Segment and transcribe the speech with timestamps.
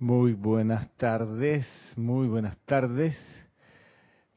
[0.00, 3.18] Muy buenas tardes, muy buenas tardes.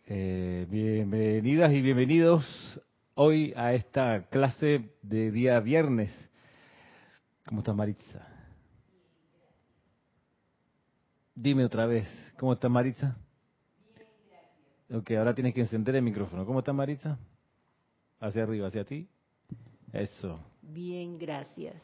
[0.07, 2.81] Eh, bienvenidas y bienvenidos
[3.13, 6.11] hoy a esta clase de día viernes.
[7.45, 8.27] ¿Cómo está Maritza?
[11.35, 12.07] Dime otra vez,
[12.39, 13.15] ¿cómo está Maritza?
[13.95, 14.99] Bien, gracias.
[14.99, 16.43] Ok, ahora tienes que encender el micrófono.
[16.43, 17.19] ¿Cómo está Maritza?
[18.19, 19.07] Hacia arriba, hacia ti.
[19.93, 20.39] Eso.
[20.63, 21.75] Bien, gracias.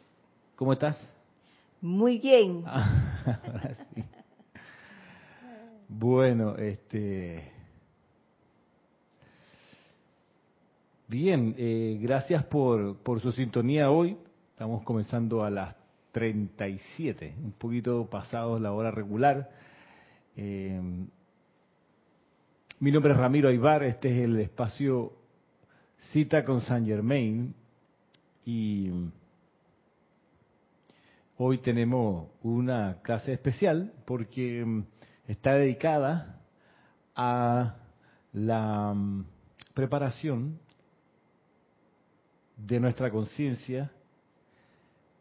[0.55, 0.97] ¿Cómo estás?
[1.81, 2.63] Muy bien.
[2.67, 4.03] ahora sí.
[5.87, 7.51] Bueno, este.
[11.07, 14.17] Bien, eh, gracias por, por su sintonía hoy.
[14.51, 15.75] Estamos comenzando a las
[16.11, 19.49] 37, un poquito pasado la hora regular.
[20.35, 20.81] Eh,
[22.79, 25.13] mi nombre es Ramiro Aybar, este es el espacio
[26.11, 27.53] Cita con San Germain
[28.45, 28.91] y
[31.37, 34.83] hoy tenemos una clase especial porque mm,
[35.27, 36.41] está dedicada
[37.15, 37.75] a
[38.33, 39.25] la mm,
[39.73, 40.59] preparación
[42.55, 43.91] de nuestra conciencia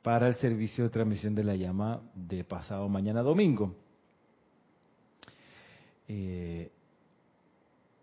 [0.03, 3.75] para el servicio de transmisión de la llama de pasado mañana domingo.
[6.08, 6.70] Eh,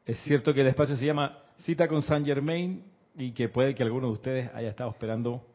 [0.05, 2.83] es cierto que el espacio se llama Cita con San Germain
[3.15, 5.52] y que puede que alguno de ustedes haya estado esperando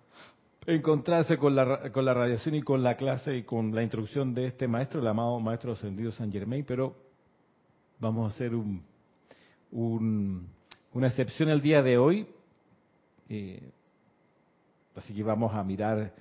[0.75, 4.47] encontrarse con la, con la radiación y con la clase y con la instrucción de
[4.47, 6.95] este maestro, el amado Maestro Ascendido San Germain, pero
[7.99, 8.83] vamos a hacer un,
[10.93, 12.27] una excepción el día de hoy.
[13.31, 13.71] Eh,
[14.95, 16.13] así que vamos a mirar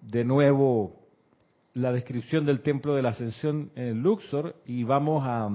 [0.00, 1.00] de nuevo
[1.74, 5.48] la descripción del templo de la ascensión en Luxor y vamos a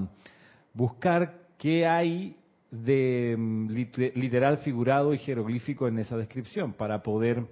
[0.74, 2.36] buscar qué hay
[2.70, 7.46] de mm, literal, figurado y jeroglífico en esa descripción para poder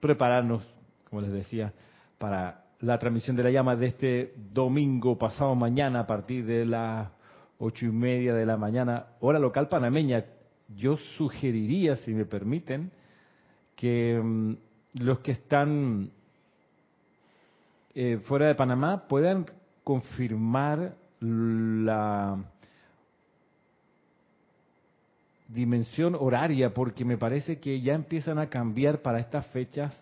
[0.00, 0.66] prepararnos,
[1.08, 1.72] como les decía,
[2.18, 7.08] para la transmisión de la llama de este domingo pasado mañana a partir de las
[7.58, 10.24] ocho y media de la mañana, hora local panameña.
[10.76, 12.90] Yo sugeriría, si me permiten,
[13.76, 14.54] que mm,
[14.94, 16.10] los que están
[17.94, 19.46] eh, fuera de Panamá puedan
[19.84, 22.38] confirmar la
[25.52, 29.94] dimensión horaria, porque me parece que ya empiezan a cambiar para estas fechas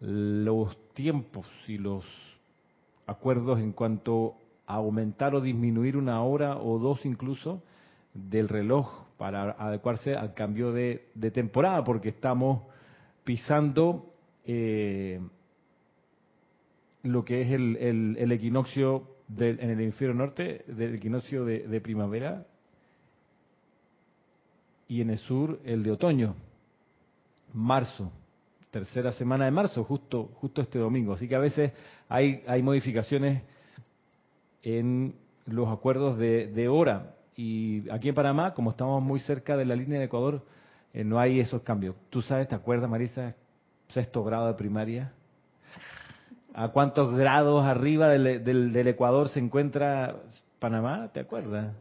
[0.00, 2.04] los tiempos y los
[3.06, 4.34] acuerdos en cuanto
[4.66, 7.62] a aumentar o disminuir una hora o dos incluso
[8.14, 12.62] del reloj para adecuarse al cambio de, de temporada, porque estamos
[13.24, 14.14] pisando
[14.46, 15.20] eh,
[17.02, 19.06] lo que es el, el, equinoccio
[19.38, 22.46] en el hemisferio norte, del equinoccio de, primavera,
[24.90, 26.34] y en el sur el de otoño,
[27.54, 28.10] marzo,
[28.72, 31.12] tercera semana de marzo, justo, justo este domingo.
[31.12, 31.70] Así que a veces
[32.08, 33.40] hay, hay modificaciones
[34.64, 35.14] en
[35.46, 37.14] los acuerdos de, de, hora.
[37.36, 40.44] Y aquí en Panamá, como estamos muy cerca de la línea de Ecuador,
[40.92, 41.94] eh, no hay esos cambios.
[42.10, 43.36] Tú sabes, ¿te acuerdas, Marisa,
[43.90, 45.12] sexto grado de primaria.
[46.52, 50.16] ¿A cuántos grados arriba del, del, Ecuador se encuentra
[50.58, 51.10] Panamá?
[51.12, 51.76] ¿Te acuerdas?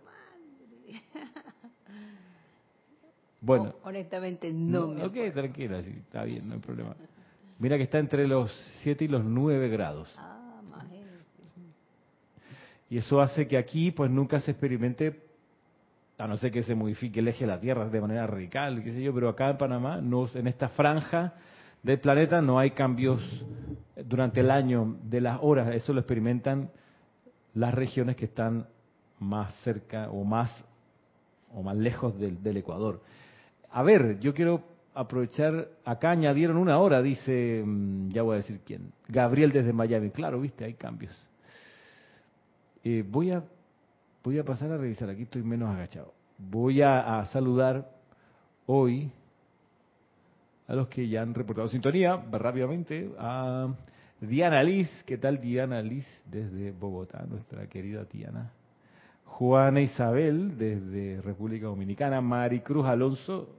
[3.42, 3.76] Bueno.
[3.84, 6.96] honestamente no, me Ok, tranquila, sí, está bien, no hay problema.
[7.58, 8.52] Mira que está entre los
[8.82, 10.14] 7 y los 9 grados.
[10.18, 10.36] Ah,
[12.90, 15.22] y eso hace que aquí pues nunca se experimente,
[16.18, 18.92] a no ser que se modifique el eje de la Tierra de manera radical, qué
[18.92, 21.36] sé yo, pero acá en Panamá, no, en esta franja
[21.84, 23.22] del planeta no hay cambios
[24.06, 26.72] durante el año de las horas, eso lo experimentan
[27.54, 28.68] las regiones que están
[29.20, 30.52] más cerca o más
[31.54, 33.02] o más lejos del, del Ecuador.
[33.72, 34.64] A ver, yo quiero
[34.94, 40.10] aprovechar, acá añadieron una hora, dice, mm, ya voy a decir quién, Gabriel desde Miami,
[40.10, 41.16] claro, viste, hay cambios.
[42.84, 43.44] Eh, voy, a,
[44.24, 46.14] voy a pasar a revisar, aquí estoy menos agachado.
[46.38, 47.90] Voy a saludar
[48.66, 49.12] hoy
[50.70, 53.68] a los que ya han reportado sintonía, rápidamente, a
[54.22, 58.52] Diana Liz, ¿qué tal Diana Liz desde Bogotá, nuestra querida Diana?
[59.26, 63.59] Juana Isabel desde República Dominicana, Maricruz Alonso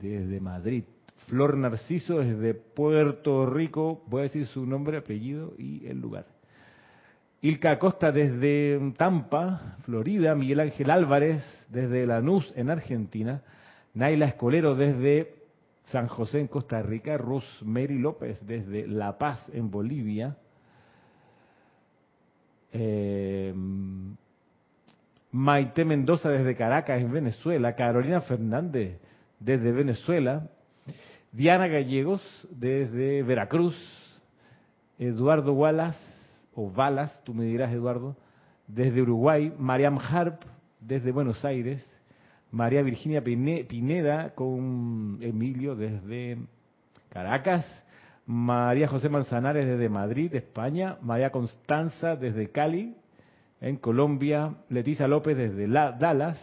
[0.00, 0.84] desde Madrid,
[1.26, 6.26] Flor Narciso desde Puerto Rico, voy a decir su nombre, apellido y el lugar.
[7.42, 13.42] Ilka Costa desde Tampa, Florida, Miguel Ángel Álvarez desde Lanús en Argentina,
[13.94, 15.34] Naila Escolero desde
[15.84, 20.36] San José en Costa Rica, Rosemary López desde La Paz en Bolivia,
[22.72, 23.54] eh,
[25.32, 28.98] Maite Mendoza desde Caracas en Venezuela, Carolina Fernández
[29.38, 30.48] desde Venezuela,
[31.32, 33.76] Diana Gallegos desde Veracruz,
[34.98, 35.98] Eduardo Wallace
[36.54, 38.16] o Balas, tú me dirás, Eduardo,
[38.66, 40.42] desde Uruguay, Mariam Harp,
[40.80, 41.84] desde Buenos Aires,
[42.50, 46.38] María Virginia Pineda con Emilio desde
[47.10, 47.66] Caracas,
[48.24, 52.96] María José Manzanares desde Madrid, España, María Constanza desde Cali,
[53.60, 56.40] en Colombia, Leticia López desde Dallas,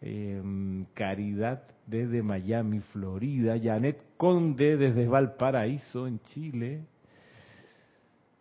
[0.00, 6.82] em, Caridad desde Miami, Florida, Janet Conde desde Valparaíso, en Chile,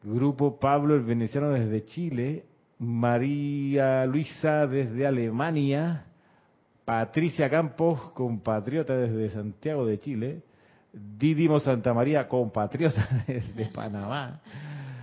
[0.03, 2.45] Grupo Pablo el Veneciano desde Chile,
[2.79, 6.05] María Luisa desde Alemania,
[6.85, 10.41] Patricia Campos, compatriota desde Santiago de Chile,
[10.91, 14.41] Didimo Santa María, compatriota desde Panamá.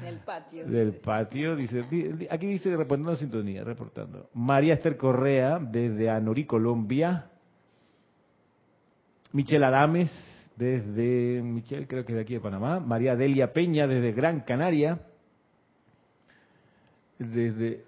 [0.01, 0.67] Del patio.
[0.67, 1.83] Del patio, dice,
[2.31, 4.29] aquí dice reportando sintonía, reportando.
[4.35, 7.27] María Esther Correa, desde Anorí, Colombia.
[9.37, 10.11] Michelle Adames,
[10.57, 12.81] desde, Michelle creo que de aquí de Panamá.
[12.81, 14.99] María Delia Peña, desde Gran Canaria.
[17.19, 17.85] Desde,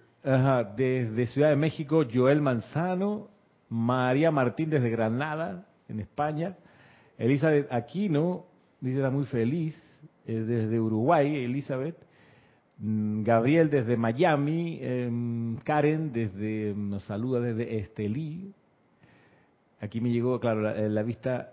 [0.76, 3.28] desde Ciudad de México, Joel Manzano.
[3.70, 6.54] María Martín, desde Granada, en España.
[7.16, 8.44] Elizabeth Aquino,
[8.82, 9.74] dice, está muy feliz.
[10.26, 11.96] desde Uruguay, Elizabeth.
[12.76, 18.52] Mm, Gabriel desde Miami, em, Karen desde nos saluda desde Estelí.
[19.80, 21.52] Aquí me llegó, claro, la, vista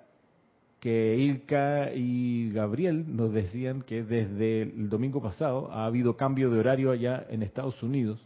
[0.80, 6.60] que Ilka y Gabriel nos decían que desde el domingo pasado ha habido cambio de
[6.60, 8.26] horario allá en Estados Unidos.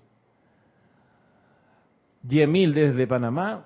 [2.27, 3.65] Yemil desde Panamá.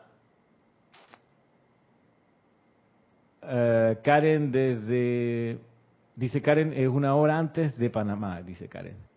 [3.44, 5.60] Eh, Karen desde,
[6.16, 9.13] dice Karen, es una hora antes de Panamá, dice Karen.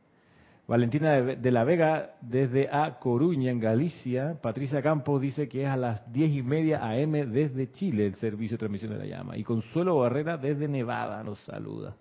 [0.66, 4.36] Valentina de la Vega desde A Coruña, en Galicia.
[4.42, 8.56] Patricia Campos dice que es a las diez y media AM desde Chile el servicio
[8.56, 9.36] de transmisión de la llama.
[9.36, 11.94] Y Consuelo Barrera desde Nevada nos saluda.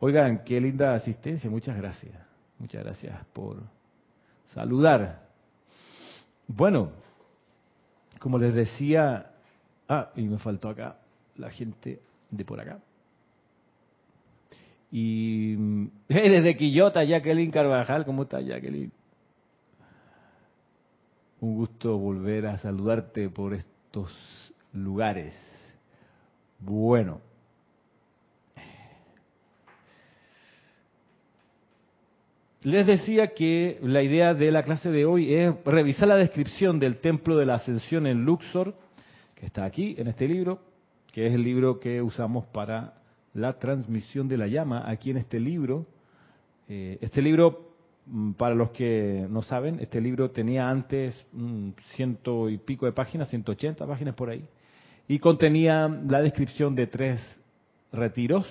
[0.00, 1.50] Oigan, qué linda asistencia.
[1.50, 2.14] Muchas gracias.
[2.58, 3.62] Muchas gracias por
[4.54, 5.28] saludar.
[6.48, 6.92] Bueno,
[8.18, 9.32] como les decía,
[9.86, 10.96] ah, y me faltó acá
[11.36, 12.00] la gente
[12.30, 12.78] de por acá.
[14.92, 15.56] Y
[16.08, 18.92] desde Quillota, Jacqueline Carvajal, ¿cómo estás, Jacqueline?
[21.40, 24.12] Un gusto volver a saludarte por estos
[24.74, 25.34] lugares.
[26.60, 27.20] Bueno.
[32.62, 36.98] Les decía que la idea de la clase de hoy es revisar la descripción del
[36.98, 38.74] Templo de la Ascensión en Luxor,
[39.34, 40.60] que está aquí en este libro,
[41.12, 43.01] que es el libro que usamos para
[43.34, 45.86] la transmisión de la llama aquí en este libro.
[46.68, 47.72] Eh, este libro,
[48.06, 51.20] mm, para los que no saben, este libro tenía antes
[51.94, 54.44] ciento y pico de páginas, 180 páginas por ahí,
[55.08, 57.20] y contenía la descripción de tres
[57.92, 58.46] retiros.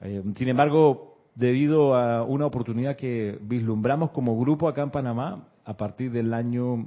[0.00, 5.76] Eh, sin embargo, debido a una oportunidad que vislumbramos como grupo acá en Panamá, a
[5.76, 6.86] partir del año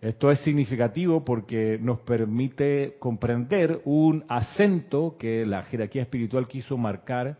[0.00, 7.36] Esto es significativo porque nos permite comprender un acento que la jerarquía espiritual quiso marcar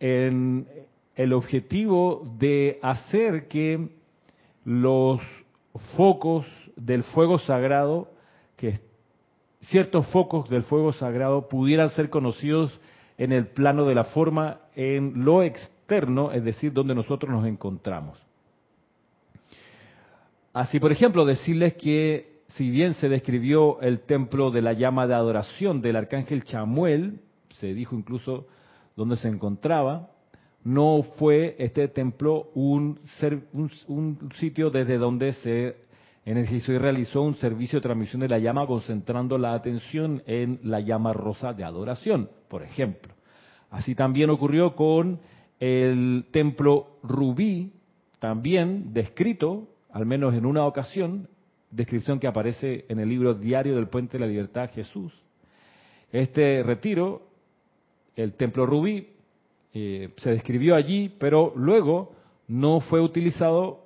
[0.00, 0.66] en
[1.14, 3.88] el objetivo de hacer que
[4.64, 5.20] los
[5.96, 6.44] focos
[6.74, 8.10] del fuego sagrado,
[8.56, 8.80] que
[9.60, 12.80] ciertos focos del fuego sagrado pudieran ser conocidos
[13.16, 18.23] en el plano de la forma, en lo externo, es decir, donde nosotros nos encontramos.
[20.54, 25.14] Así, por ejemplo, decirles que si bien se describió el templo de la llama de
[25.14, 27.18] adoración del arcángel Chamuel,
[27.56, 28.46] se dijo incluso
[28.94, 30.10] dónde se encontraba,
[30.62, 33.00] no fue este templo un,
[33.88, 35.76] un, sitio desde donde se
[36.24, 40.78] energizó y realizó un servicio de transmisión de la llama concentrando la atención en la
[40.78, 43.12] llama rosa de adoración, por ejemplo.
[43.70, 45.18] Así también ocurrió con
[45.58, 47.72] el templo rubí,
[48.20, 51.28] también descrito, al menos en una ocasión,
[51.70, 55.12] descripción que aparece en el libro Diario del Puente de la Libertad Jesús.
[56.10, 57.28] Este retiro,
[58.16, 59.10] el templo rubí,
[59.72, 62.12] eh, se describió allí, pero luego
[62.48, 63.84] no fue utilizado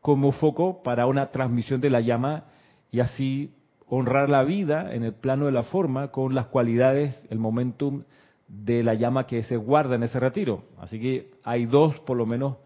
[0.00, 2.46] como foco para una transmisión de la llama
[2.90, 3.54] y así
[3.86, 8.02] honrar la vida en el plano de la forma con las cualidades, el momentum
[8.48, 10.64] de la llama que se guarda en ese retiro.
[10.80, 12.56] Así que hay dos, por lo menos,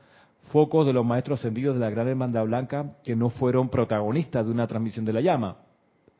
[0.51, 4.53] focos de los maestros ascendidos de la Gran Hermandad Blanca que no fueron protagonistas de
[4.53, 5.57] una transmisión de la llama.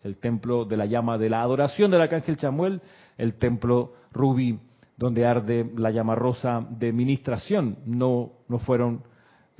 [0.03, 2.81] El templo de la llama de la adoración del Arcángel Chamuel,
[3.17, 4.59] el templo rubí,
[4.97, 9.03] donde arde la llama rosa de ministración, no, no fueron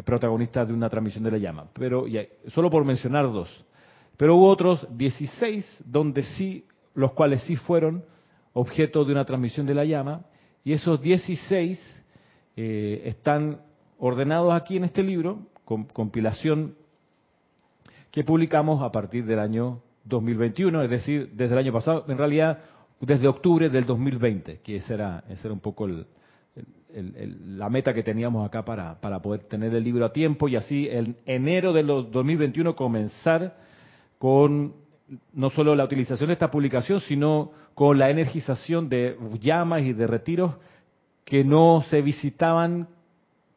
[0.05, 1.67] protagonistas de una transmisión de la llama.
[1.75, 2.05] Pero
[2.49, 3.49] solo por mencionar dos.
[4.17, 8.05] Pero hubo otros 16 donde sí, los cuales sí fueron
[8.53, 10.27] objeto de una transmisión de la llama,
[10.65, 12.05] y esos 16
[12.57, 13.61] eh, están
[14.05, 16.75] ordenados aquí en este libro, compilación
[18.11, 22.59] que publicamos a partir del año 2021, es decir, desde el año pasado, en realidad
[22.99, 28.45] desde octubre del 2020, que ese era, ese era un poco la meta que teníamos
[28.45, 32.75] acá para, para poder tener el libro a tiempo y así en enero del 2021
[32.75, 33.57] comenzar
[34.19, 34.75] con
[35.33, 40.09] no solo la utilización de esta publicación, sino con la energización de llamas y de
[40.09, 40.57] retiros
[41.25, 42.89] que no se visitaban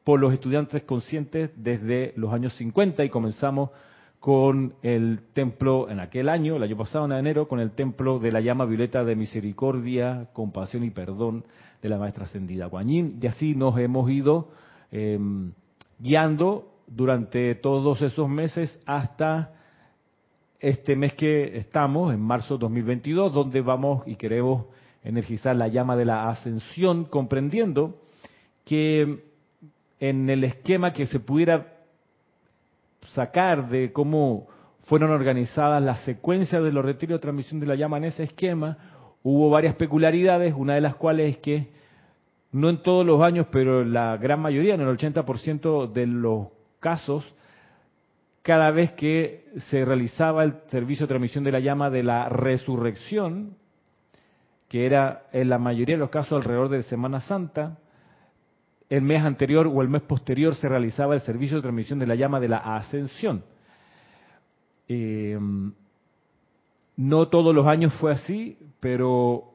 [0.05, 3.71] por los estudiantes conscientes desde los años 50 y comenzamos
[4.19, 8.31] con el templo en aquel año, el año pasado en enero, con el templo de
[8.31, 11.43] la llama violeta de misericordia, compasión y perdón
[11.81, 13.17] de la maestra ascendida Guanyin.
[13.19, 14.49] Y así nos hemos ido
[14.91, 15.51] em,
[15.97, 19.53] guiando durante todos esos meses hasta
[20.59, 24.65] este mes que estamos, en marzo 2022, donde vamos y queremos
[25.03, 28.01] energizar la llama de la ascensión, comprendiendo
[28.65, 29.34] que
[29.99, 31.73] en el esquema que se pudiera
[33.13, 34.47] sacar de cómo
[34.85, 38.77] fueron organizadas las secuencias de los retiros de transmisión de la llama en ese esquema,
[39.23, 41.69] hubo varias peculiaridades, una de las cuales es que
[42.51, 46.47] no en todos los años, pero la gran mayoría, en el 80% de los
[46.79, 47.25] casos,
[48.43, 53.57] cada vez que se realizaba el servicio de transmisión de la llama de la resurrección,
[54.69, 57.79] que era en la mayoría de los casos alrededor de Semana Santa,
[58.89, 62.15] el mes anterior o el mes posterior se realizaba el servicio de transmisión de la
[62.15, 63.43] llama de la ascensión.
[64.87, 65.37] Eh,
[66.97, 69.51] no todos los años fue así, pero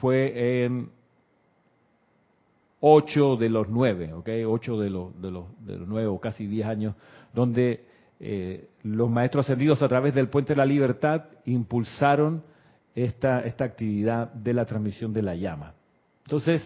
[0.00, 0.90] fue en
[2.80, 4.28] ocho de los nueve, ¿ok?
[4.46, 6.94] Ocho de los, de los, de los nueve o casi diez años,
[7.32, 7.84] donde
[8.20, 12.42] eh, los maestros ascendidos a través del Puente de la Libertad impulsaron
[12.94, 15.72] esta, esta actividad de la transmisión de la llama.
[16.24, 16.62] Entonces,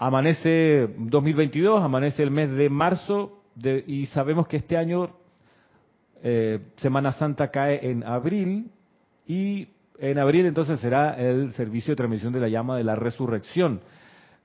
[0.00, 3.42] amanece 2022, amanece el mes de marzo
[3.86, 5.10] y sabemos que este año
[6.22, 8.70] eh, Semana Santa cae en abril
[9.26, 13.82] y en abril entonces será el servicio de transmisión de la llama de la resurrección.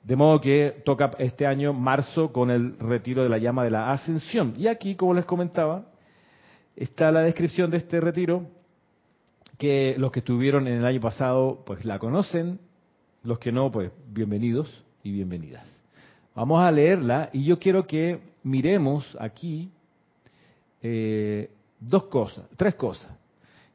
[0.03, 3.91] De modo que toca este año marzo con el retiro de la llama de la
[3.91, 4.53] ascensión.
[4.57, 5.85] Y aquí, como les comentaba,
[6.75, 8.45] está la descripción de este retiro,
[9.57, 12.59] que los que estuvieron en el año pasado pues la conocen,
[13.23, 15.65] los que no, pues bienvenidos y bienvenidas.
[16.33, 19.69] Vamos a leerla y yo quiero que miremos aquí
[20.81, 23.15] eh, dos cosas, tres cosas.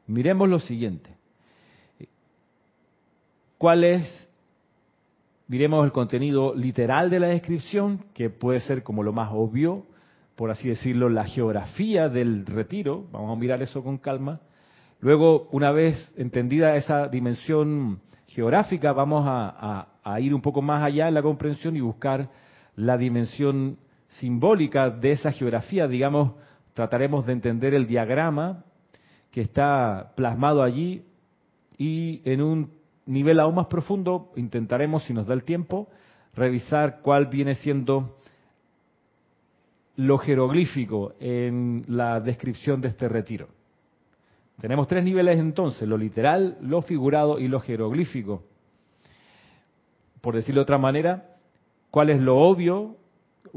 [0.07, 1.09] Miremos lo siguiente.
[3.57, 4.27] ¿Cuál es
[5.47, 9.85] Miremos el contenido literal de la descripción, que puede ser como lo más obvio,
[10.37, 13.05] por así decirlo, la geografía del retiro.
[13.11, 14.39] Vamos a mirar eso con calma.
[15.01, 19.89] Luego, una vez entendida esa dimensión geográfica, vamos a,
[20.19, 22.29] ir un poco más allá en la comprensión y buscar
[22.75, 23.77] la dimensión
[24.19, 25.87] simbólica de esa geografía.
[25.87, 26.33] Digamos,
[26.73, 28.63] trataremos de entender el diagrama
[29.31, 31.03] que está plasmado allí
[31.77, 32.71] y en un
[33.05, 35.89] nivel aún más profundo, intentaremos, si nos da el tiempo,
[36.35, 38.15] revisar cuál viene siendo
[39.95, 43.47] lo jeroglífico en la descripción de este retiro.
[44.59, 48.43] Tenemos tres niveles entonces, lo literal, lo figurado y lo jeroglífico.
[50.21, 51.35] Por decirlo de otra manera,
[51.89, 52.97] ¿cuál es lo obvio?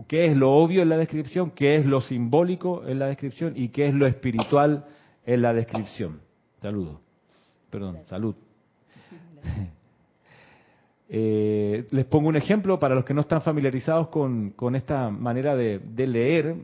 [0.08, 1.50] ¿Qué es lo obvio en la descripción?
[1.50, 3.52] ¿Qué es lo simbólico en la descripción?
[3.54, 4.86] ¿Y qué es lo espiritual
[5.24, 6.20] en la descripción?
[6.60, 7.00] Saludo.
[7.70, 8.34] Perdón, salud.
[11.16, 15.80] Eh, les pongo un ejemplo para los que no están familiarizados con, esta manera de,
[15.96, 16.56] leer.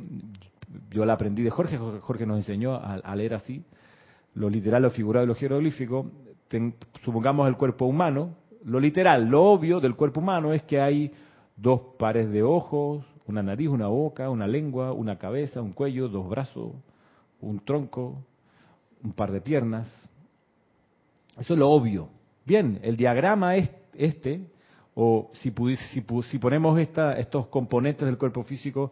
[0.90, 3.62] Yo la aprendí de Jorge, Jorge nos enseñó a, leer así,
[4.34, 6.10] lo literal, lo figurado y lo jeroglífico.
[7.04, 8.34] supongamos el cuerpo humano.
[8.64, 11.12] Lo literal, lo obvio del cuerpo humano es que hay
[11.56, 16.28] dos pares de ojos, una nariz, una boca, una lengua, una cabeza, un cuello, dos
[16.28, 16.72] brazos,
[17.40, 18.22] un tronco,
[19.02, 19.88] un par de piernas.
[21.38, 22.08] Eso es lo obvio.
[22.44, 24.40] Bien, el diagrama es este,
[24.94, 25.52] o si,
[25.92, 28.90] si, ponemos estos componentes del cuerpo físico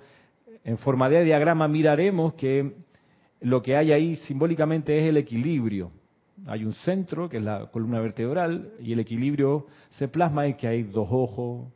[0.64, 2.75] en forma de diagrama, miraremos que
[3.40, 5.90] lo que hay ahí simbólicamente es el equilibrio.
[6.47, 10.66] Hay un centro, que es la columna vertebral, y el equilibrio se plasma en que
[10.66, 11.68] hay dos ojos,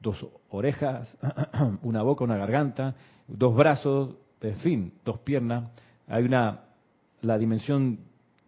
[0.00, 1.16] dos orejas,
[1.82, 2.94] una boca, una garganta,
[3.28, 5.70] dos brazos, en fin, dos piernas.
[6.08, 6.60] Hay una,
[7.22, 7.98] la dimensión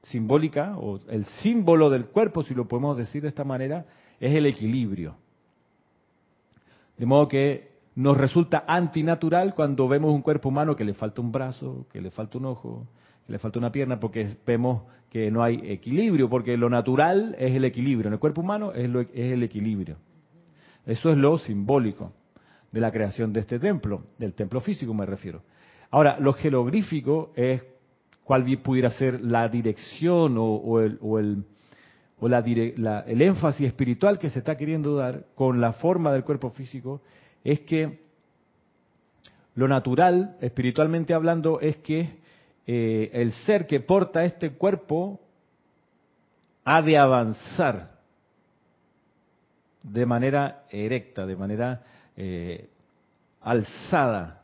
[0.02, 3.86] simbólica, o el símbolo del cuerpo, si lo podemos decir de esta manera,
[4.20, 5.16] es el equilibrio.
[6.96, 11.32] De modo que nos resulta antinatural cuando vemos un cuerpo humano que le falta un
[11.32, 12.86] brazo, que le falta un ojo,
[13.26, 17.54] que le falta una pierna, porque vemos que no hay equilibrio, porque lo natural es
[17.54, 18.08] el equilibrio.
[18.08, 19.96] En el cuerpo humano es, es el equilibrio.
[20.86, 22.12] Eso es lo simbólico
[22.72, 25.42] de la creación de este templo, del templo físico me refiero.
[25.90, 27.62] Ahora, lo jeroglífico es
[28.24, 31.44] cuál pudiera ser la dirección o, el, o el,
[32.20, 32.40] o la,
[33.06, 37.00] el énfasis espiritual que se está queriendo dar con la forma del cuerpo físico,
[37.42, 38.00] es que
[39.54, 42.18] lo natural, espiritualmente hablando, es que
[42.70, 45.18] eh, el ser que porta este cuerpo
[46.66, 47.92] ha de avanzar
[49.82, 51.82] de manera erecta, de manera
[52.14, 52.68] eh,
[53.40, 54.42] alzada,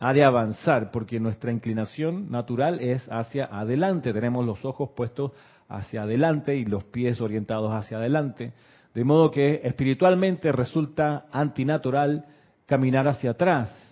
[0.00, 4.12] ha de avanzar, porque nuestra inclinación natural es hacia adelante.
[4.12, 5.30] Tenemos los ojos puestos
[5.68, 8.52] hacia adelante y los pies orientados hacia adelante.
[8.94, 12.24] De modo que espiritualmente resulta antinatural
[12.66, 13.85] caminar hacia atrás.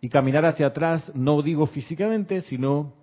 [0.00, 2.94] Y caminar hacia atrás no digo físicamente, sino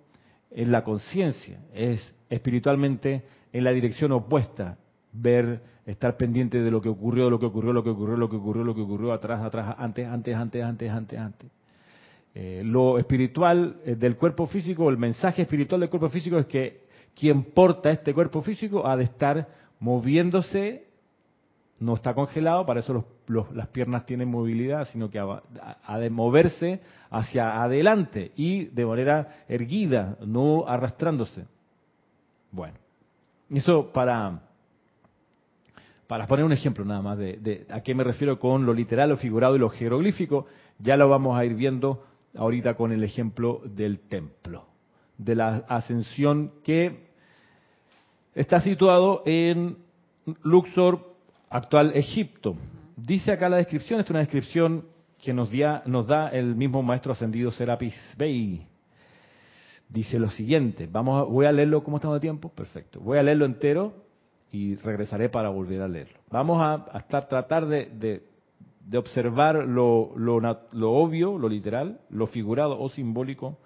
[0.50, 1.60] en la conciencia.
[1.74, 4.78] Es espiritualmente en la dirección opuesta.
[5.12, 8.36] Ver, estar pendiente de lo que ocurrió, lo que ocurrió, lo que ocurrió, lo que
[8.36, 11.50] ocurrió, lo que ocurrió, atrás, atrás, antes, antes, antes, antes, antes, antes.
[12.34, 16.86] Eh, lo espiritual eh, del cuerpo físico, el mensaje espiritual del cuerpo físico es que
[17.14, 19.48] quien porta este cuerpo físico ha de estar
[19.80, 20.85] moviéndose,
[21.78, 23.04] no está congelado, para eso
[23.52, 30.16] las piernas tienen movilidad, sino que ha, de moverse hacia adelante y de manera erguida,
[30.24, 31.44] no arrastrándose.
[32.50, 32.78] Bueno,
[33.50, 34.40] eso para,
[36.06, 39.10] para poner un ejemplo nada más de, de a qué me refiero con lo literal,
[39.10, 40.46] lo figurado y lo jeroglífico,
[40.78, 42.04] ya lo vamos a ir viendo
[42.36, 44.64] ahorita con el ejemplo del templo,
[45.18, 47.06] de la ascensión que
[48.34, 49.78] está situado en
[50.42, 51.15] Luxor,
[51.48, 52.56] actual Egipto.
[52.96, 54.86] Dice acá la descripción, es una descripción
[55.22, 55.50] que nos,
[55.86, 58.66] nos da el mismo maestro ascendido Serapis Bey.
[59.88, 62.48] Dice lo siguiente, vamos voy a leerlo, ¿cómo estamos de tiempo?
[62.48, 63.00] Perfecto.
[63.00, 63.94] Voy a leerlo entero
[64.50, 66.18] y regresaré para volver a leerlo.
[66.30, 73.58] Vamos a, estar, tratar de observar lo, lo, obvio, lo literal, lo figurado o simbólico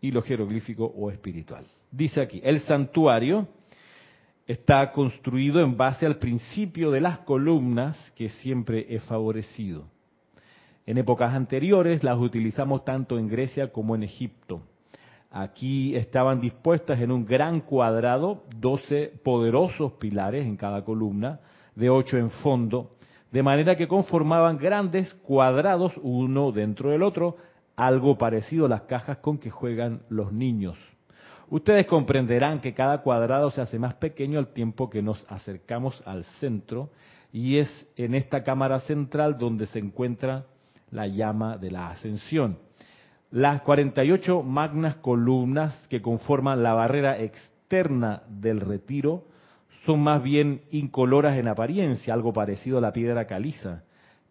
[0.00, 1.64] y lo jeroglífico o espiritual.
[1.90, 3.48] Dice aquí, el santuario
[4.46, 9.84] está construido en base al principio de las columnas que siempre he favorecido.
[10.86, 14.62] En épocas anteriores las utilizamos tanto en Grecia como en Egipto.
[15.32, 21.40] Aquí estaban dispuestas en un gran cuadrado 12 poderosos pilares en cada columna,
[21.74, 22.92] de 8 en fondo,
[23.32, 27.36] de manera que conformaban grandes cuadrados uno dentro del otro,
[27.74, 30.78] algo parecido a las cajas con que juegan los niños.
[31.48, 36.24] Ustedes comprenderán que cada cuadrado se hace más pequeño al tiempo que nos acercamos al
[36.40, 36.90] centro
[37.32, 40.46] y es en esta cámara central donde se encuentra
[40.90, 42.58] la llama de la ascensión.
[43.30, 49.24] Las 48 magnas columnas que conforman la barrera externa del retiro
[49.84, 53.84] son más bien incoloras en apariencia, algo parecido a la piedra caliza,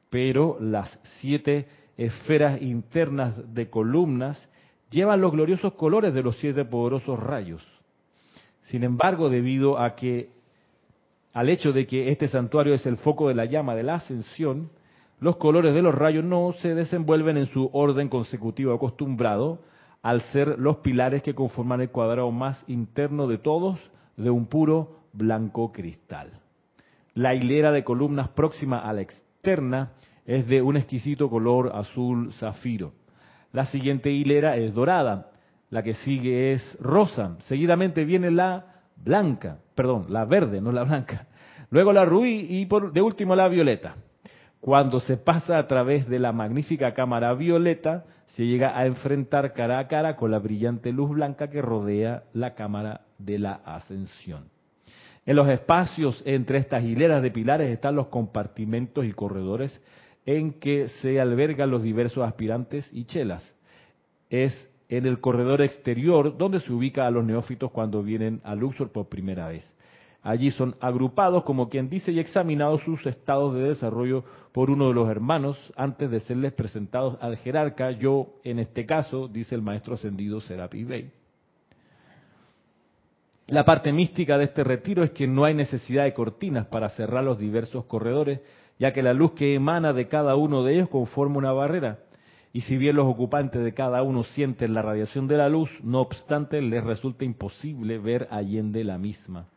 [0.09, 4.49] pero las siete esferas internas de columnas
[4.89, 7.65] llevan los gloriosos colores de los siete poderosos rayos.
[8.63, 10.29] Sin embargo, debido a que
[11.33, 14.69] al hecho de que este santuario es el foco de la llama de la ascensión,
[15.19, 19.59] los colores de los rayos no se desenvuelven en su orden consecutivo acostumbrado,
[20.01, 23.79] al ser los pilares que conforman el cuadrado más interno de todos
[24.17, 26.31] de un puro blanco cristal.
[27.15, 29.93] La hilera de columnas próxima a la externa
[30.25, 32.93] es de un exquisito color azul zafiro.
[33.55, 35.31] La siguiente hilera es dorada,
[35.69, 41.27] la que sigue es rosa, seguidamente viene la blanca, perdón, la verde, no la blanca,
[41.69, 43.95] luego la rubí y por, de último la violeta.
[44.59, 49.79] Cuando se pasa a través de la magnífica cámara violeta, se llega a enfrentar cara
[49.79, 54.49] a cara con la brillante luz blanca que rodea la cámara de la ascensión.
[55.25, 59.81] En los espacios entre estas hileras de pilares están los compartimentos y corredores
[60.25, 63.43] en que se albergan los diversos aspirantes y chelas.
[64.29, 68.91] Es en el corredor exterior donde se ubica a los neófitos cuando vienen a Luxor
[68.91, 69.69] por primera vez.
[70.25, 74.95] Allí son agrupados, como quien dice, y examinados sus estados de desarrollo por uno de
[74.95, 77.91] los hermanos antes de serles presentados al jerarca.
[77.91, 81.11] Yo, en este caso, dice el maestro ascendido Serapis Bey.
[83.47, 87.23] La parte mística de este retiro es que no hay necesidad de cortinas para cerrar
[87.23, 88.39] los diversos corredores,
[88.79, 91.99] ya que la luz que emana de cada uno de ellos conforma una barrera.
[92.53, 96.01] Y si bien los ocupantes de cada uno sienten la radiación de la luz, no
[96.01, 99.47] obstante les resulta imposible ver allende la misma.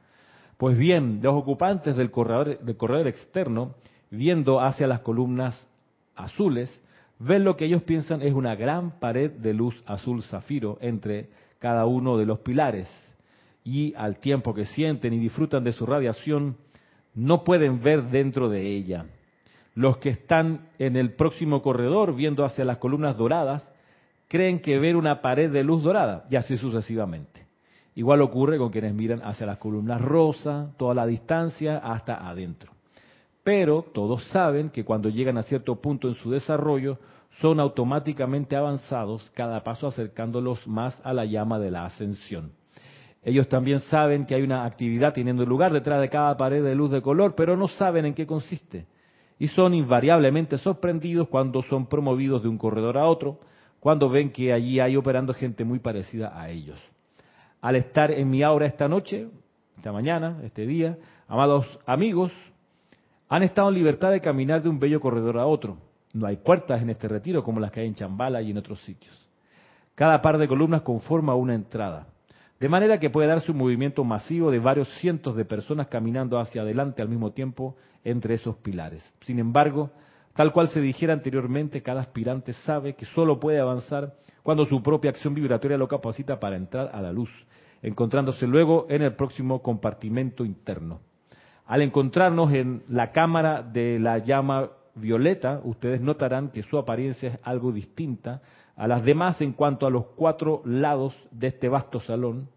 [0.56, 3.74] Pues bien, los ocupantes del corredor, del corredor externo,
[4.10, 5.68] viendo hacia las columnas
[6.16, 6.82] azules,
[7.20, 11.28] ven lo que ellos piensan es una gran pared de luz azul zafiro entre
[11.60, 12.88] cada uno de los pilares
[13.64, 16.56] y al tiempo que sienten y disfrutan de su radiación,
[17.18, 19.06] no pueden ver dentro de ella.
[19.74, 23.66] Los que están en el próximo corredor viendo hacia las columnas doradas,
[24.28, 27.46] creen que ver una pared de luz dorada, y así sucesivamente.
[27.96, 32.72] Igual ocurre con quienes miran hacia las columnas rosa, toda la distancia hasta adentro.
[33.42, 36.98] Pero todos saben que cuando llegan a cierto punto en su desarrollo,
[37.40, 42.52] son automáticamente avanzados, cada paso acercándolos más a la llama de la ascensión.
[43.22, 46.90] Ellos también saben que hay una actividad teniendo lugar detrás de cada pared de luz
[46.90, 48.86] de color, pero no saben en qué consiste.
[49.38, 53.40] Y son invariablemente sorprendidos cuando son promovidos de un corredor a otro,
[53.80, 56.80] cuando ven que allí hay operando gente muy parecida a ellos.
[57.60, 59.28] Al estar en mi aura esta noche,
[59.76, 60.96] esta mañana, este día,
[61.28, 62.32] amados amigos,
[63.28, 65.78] han estado en libertad de caminar de un bello corredor a otro.
[66.12, 68.80] No hay puertas en este retiro como las que hay en Chambala y en otros
[68.80, 69.14] sitios.
[69.94, 72.06] Cada par de columnas conforma una entrada.
[72.60, 76.62] De manera que puede darse un movimiento masivo de varios cientos de personas caminando hacia
[76.62, 79.02] adelante al mismo tiempo entre esos pilares.
[79.22, 79.90] Sin embargo,
[80.34, 85.10] tal cual se dijera anteriormente, cada aspirante sabe que solo puede avanzar cuando su propia
[85.10, 87.30] acción vibratoria lo capacita para entrar a la luz,
[87.80, 91.00] encontrándose luego en el próximo compartimento interno.
[91.64, 97.38] Al encontrarnos en la cámara de la llama violeta, ustedes notarán que su apariencia es
[97.44, 98.40] algo distinta
[98.78, 102.48] a las demás en cuanto a los cuatro lados de este vasto salón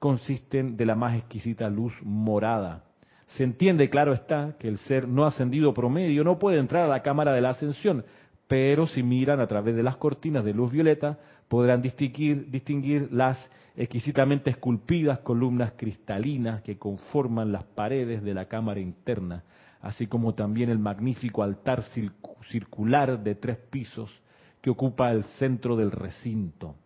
[0.00, 2.84] consisten de la más exquisita luz morada.
[3.28, 7.02] Se entiende, claro está, que el ser no ascendido promedio no puede entrar a la
[7.02, 8.04] cámara de la ascensión,
[8.48, 13.38] pero si miran a través de las cortinas de luz violeta, podrán distinguir, distinguir las
[13.76, 19.44] exquisitamente esculpidas columnas cristalinas que conforman las paredes de la cámara interna,
[19.80, 21.82] así como también el magnífico altar
[22.48, 24.10] circular de tres pisos
[24.64, 26.76] que ocupa el centro del recinto.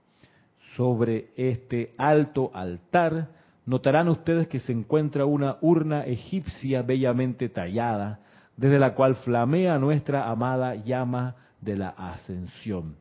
[0.74, 3.28] Sobre este alto altar
[3.66, 8.18] notarán ustedes que se encuentra una urna egipcia bellamente tallada,
[8.56, 12.96] desde la cual flamea nuestra amada llama de la ascensión.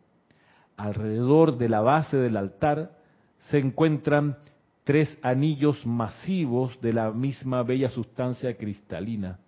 [0.76, 2.92] Alrededor de la base del altar
[3.50, 4.38] se encuentran
[4.84, 9.40] tres anillos masivos de la misma bella sustancia cristalina.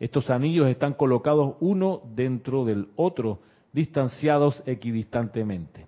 [0.00, 3.40] Estos anillos están colocados uno dentro del otro,
[3.72, 5.86] distanciados equidistantemente.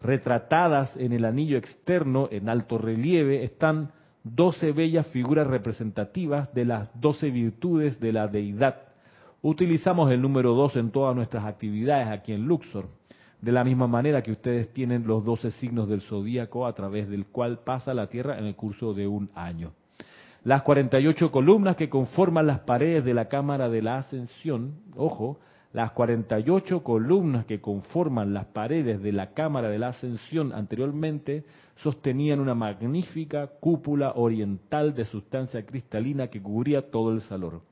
[0.00, 3.92] Retratadas en el anillo externo, en alto relieve, están
[4.24, 8.76] doce bellas figuras representativas de las doce virtudes de la deidad.
[9.42, 12.88] Utilizamos el número dos en todas nuestras actividades aquí en Luxor,
[13.40, 17.26] de la misma manera que ustedes tienen los doce signos del zodíaco a través del
[17.26, 19.72] cual pasa la Tierra en el curso de un año.
[20.44, 25.38] Las 48 columnas que conforman las paredes de la Cámara de la Ascensión, ojo,
[25.72, 31.44] las 48 columnas que conforman las paredes de la Cámara de la Ascensión anteriormente
[31.76, 37.62] sostenían una magnífica cúpula oriental de sustancia cristalina que cubría todo el salón.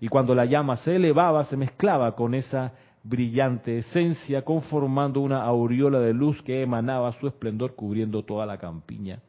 [0.00, 6.00] Y cuando la llama se elevaba, se mezclaba con esa brillante esencia, conformando una aureola
[6.00, 9.20] de luz que emanaba su esplendor cubriendo toda la campiña.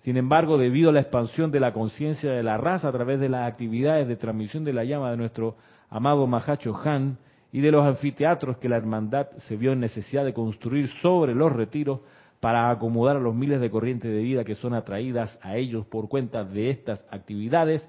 [0.00, 3.30] Sin embargo, debido a la expansión de la conciencia de la raza a través de
[3.30, 5.56] las actividades de transmisión de la llama de nuestro
[5.88, 7.16] amado Mahacho Han,
[7.54, 11.52] y de los anfiteatros que la hermandad se vio en necesidad de construir sobre los
[11.52, 12.00] retiros
[12.40, 16.08] para acomodar a los miles de corrientes de vida que son atraídas a ellos por
[16.08, 17.88] cuenta de estas actividades,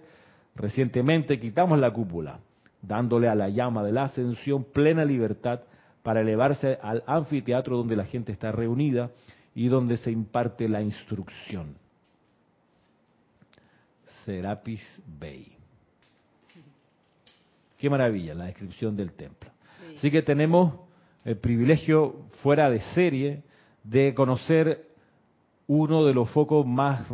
[0.53, 2.41] recientemente quitamos la cúpula,
[2.79, 5.61] dándole a la llama de la ascensión plena libertad
[6.03, 9.09] para elevarse al anfiteatro donde la gente está reunida
[9.55, 11.75] y donde se imparte la instrucción.
[14.25, 14.85] Serapis
[15.19, 15.57] Bay.
[17.79, 19.54] Qué maravilla la descripción del templo.
[19.95, 20.73] Así que tenemos
[21.23, 23.43] el privilegio fuera de serie
[23.83, 24.87] de conocer
[25.67, 27.07] uno de los focos más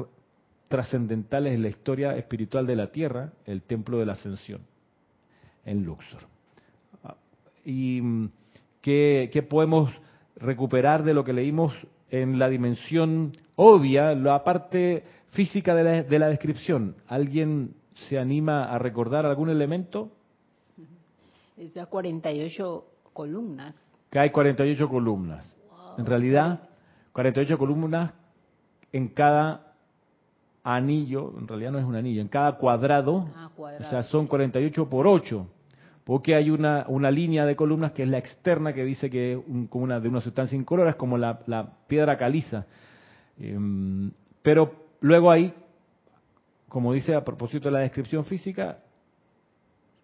[0.67, 4.61] trascendentales en la historia espiritual de la Tierra, el Templo de la Ascensión,
[5.65, 6.21] en Luxor.
[7.63, 8.29] ¿Y mm,
[8.81, 9.91] qué, podemos
[10.37, 11.73] recuperar de lo que leímos
[12.09, 16.95] en la dimensión obvia, la parte física de la, de la descripción?
[17.07, 17.75] ¿Alguien
[18.09, 20.11] se anima a recordar algún elemento?
[21.61, 23.75] Está 48 columnas.
[24.09, 25.47] Que hay 48 columnas.
[25.95, 26.67] En realidad,
[27.13, 28.13] 48 columnas
[28.91, 29.75] en cada
[30.63, 34.89] anillo, en realidad no es un anillo, en cada cuadrado, ah, o sea, son 48
[34.89, 35.47] por 8,
[36.03, 39.39] porque hay una, una línea de columnas que es la externa que dice que es
[39.69, 42.65] como una, de una sustancia incolora, es como la, piedra caliza.
[43.37, 45.53] Em, pero luego hay,
[46.67, 48.79] como dice a propósito de la descripción física,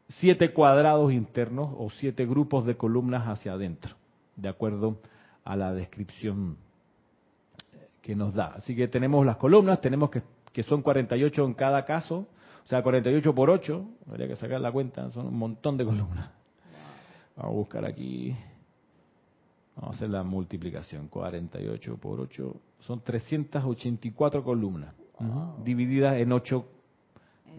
[0.10, 3.96] siete cuadrados internos o siete grupos de columnas hacia adentro,
[4.36, 5.00] de acuerdo
[5.44, 6.58] a la descripción
[8.02, 8.48] que nos da.
[8.56, 10.22] Así que tenemos las columnas, tenemos que,
[10.54, 12.28] que son 48 en cada caso,
[12.66, 16.30] o sea, 48 por 8, habría que sacar la cuenta, son un montón de columnas.
[17.36, 18.36] Vamos a buscar aquí,
[19.76, 24.94] vamos a hacer la multiplicación, 48 por 8, son 384 columnas,
[25.64, 26.66] divididas en 8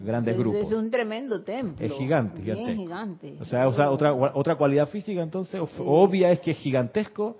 [0.03, 0.61] grandes grupos.
[0.61, 1.85] Es un tremendo templo.
[1.85, 3.37] Es gigante, gigante.
[3.39, 7.37] O sea, otra, otra cualidad física entonces obvia es que es gigantesco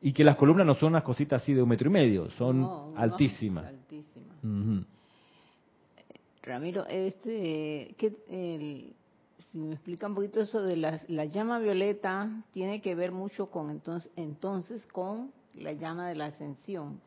[0.00, 2.66] y que las columnas no son unas cositas así de un metro y medio, son
[2.96, 3.66] altísimas.
[6.42, 8.94] Ramiro, este, que,
[9.52, 13.46] si me explica un poquito eso de la, la, llama violeta, tiene que ver mucho
[13.46, 17.00] con entonces, entonces con la llama de la ascensión.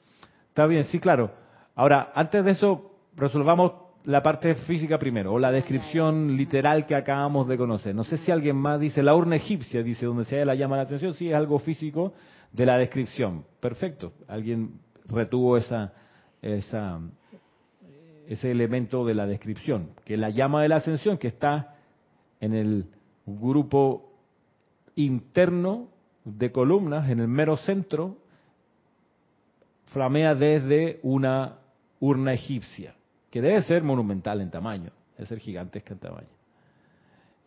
[0.50, 1.32] Está bien, sí, claro.
[1.76, 3.72] Ahora, antes de eso, resolvamos
[4.06, 7.96] la parte física primero, o la descripción literal que acabamos de conocer.
[7.96, 10.78] No sé si alguien más dice, la urna egipcia, dice, donde se halla la llama
[10.78, 12.14] la ascensión, sí es algo físico,
[12.52, 13.46] de la descripción.
[13.60, 14.14] Perfecto.
[14.28, 15.94] Alguien retuvo esa,
[16.42, 17.00] esa,
[18.28, 21.76] ese elemento de la descripción, que la llama de la ascensión que está
[22.40, 22.86] en el
[23.26, 24.12] grupo
[24.96, 25.88] interno
[26.26, 28.18] de columnas, en el mero centro,
[29.88, 31.60] flamea desde una
[32.00, 32.96] urna egipcia,
[33.34, 36.28] que debe ser monumental en tamaño, debe ser gigantesca en tamaño.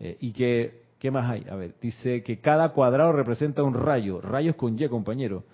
[0.01, 1.47] Eh, y que ¿Qué más hay?
[1.49, 4.21] A ver, dice que cada cuadrado representa un rayo.
[4.21, 5.45] Rayos con Y, compañero.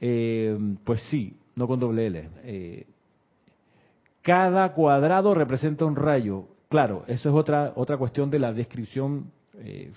[0.00, 2.28] Eh, pues sí, no con doble L.
[2.42, 2.86] Eh,
[4.20, 6.44] cada cuadrado representa un rayo.
[6.68, 9.32] Claro, eso es otra, otra cuestión de la descripción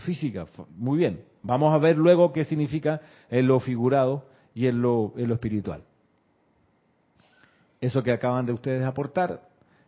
[0.06, 0.46] física.
[0.78, 1.26] Muy bien.
[1.44, 5.84] Vamos a ver luego qué significa en lo figurado y lo, en lo espiritual.
[7.82, 9.42] Eso que acaban de ustedes aportar,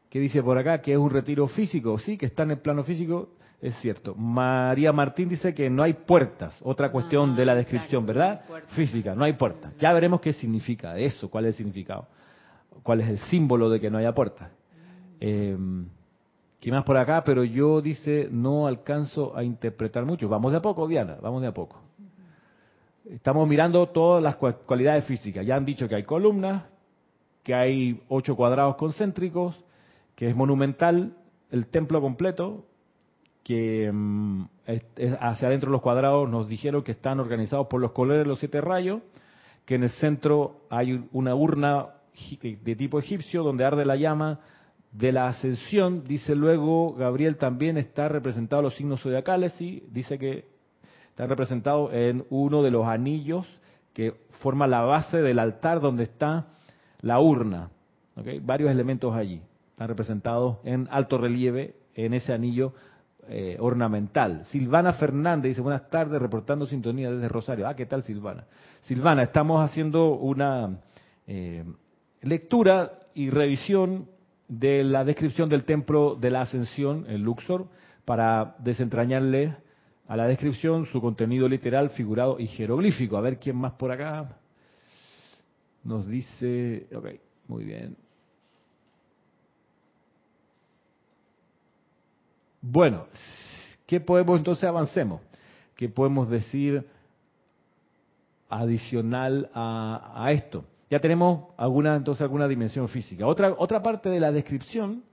[0.09, 0.81] ¿qué dice por acá?
[0.81, 3.29] Que es un retiro físico, sí, que está en el plano físico
[3.63, 4.13] es cierto.
[4.15, 8.41] María Martín dice que no hay puertas, otra cuestión de la ah, descripción, ¿verdad?
[8.75, 9.73] Física, no hay puertas.
[9.77, 12.07] Ya veremos qué significa eso, cuál es el significado,
[12.83, 14.51] cuál es el símbolo de que no haya puertas.
[15.21, 15.57] Eh,
[16.59, 17.23] ¿Qué más por acá?
[17.23, 20.27] Pero yo, dice, no alcanzo a interpretar mucho.
[20.27, 21.81] Vamos de a poco, Diana, vamos de a poco.
[23.09, 25.45] Estamos mirando todas las cualidades físicas.
[25.45, 26.63] Ya han dicho que hay columnas,
[27.43, 29.55] que hay ocho cuadrados concéntricos,
[30.15, 31.15] que es monumental
[31.51, 32.65] el templo completo,
[33.43, 34.45] que mm,
[35.19, 38.39] hacia adentro de los cuadrados nos dijeron que están organizados por los colores de los
[38.39, 39.01] siete rayos,
[39.65, 41.89] que en el centro hay una urna
[42.41, 44.39] de tipo egipcio donde arde la llama
[44.91, 46.03] de la ascensión.
[46.05, 50.45] Dice luego, Gabriel también está representado los signos zodiacales y dice que
[51.09, 53.47] está representado en uno de los anillos
[53.93, 56.47] que forma la base del altar donde está
[57.03, 57.69] la urna.
[58.41, 62.73] Varios elementos allí están representados en alto relieve en ese anillo
[63.27, 64.45] eh, ornamental.
[64.45, 67.67] Silvana Fernández dice, buenas tardes, reportando sintonía desde Rosario.
[67.67, 68.45] Ah, ¿qué tal Silvana?
[68.81, 70.79] Silvana, estamos haciendo una
[71.27, 71.63] eh,
[72.21, 74.07] lectura y revisión
[74.47, 77.67] de la descripción del templo de la ascensión en Luxor
[78.05, 79.55] para desentrañarle
[80.07, 83.17] a la descripción su contenido literal, figurado y jeroglífico.
[83.17, 84.37] A ver quién más por acá
[85.83, 87.07] nos dice, ok,
[87.47, 87.97] muy bien.
[92.61, 93.07] Bueno,
[93.85, 95.21] ¿qué podemos entonces avancemos?
[95.75, 96.87] ¿Qué podemos decir
[98.49, 100.63] adicional a, esto?
[100.89, 103.27] Ya tenemos alguna entonces alguna dimensión física.
[103.27, 105.03] Otra otra parte de la descripción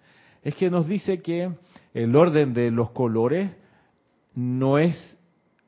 [0.42, 1.52] es que nos dice que
[1.92, 3.50] el orden de los colores
[4.34, 5.16] no es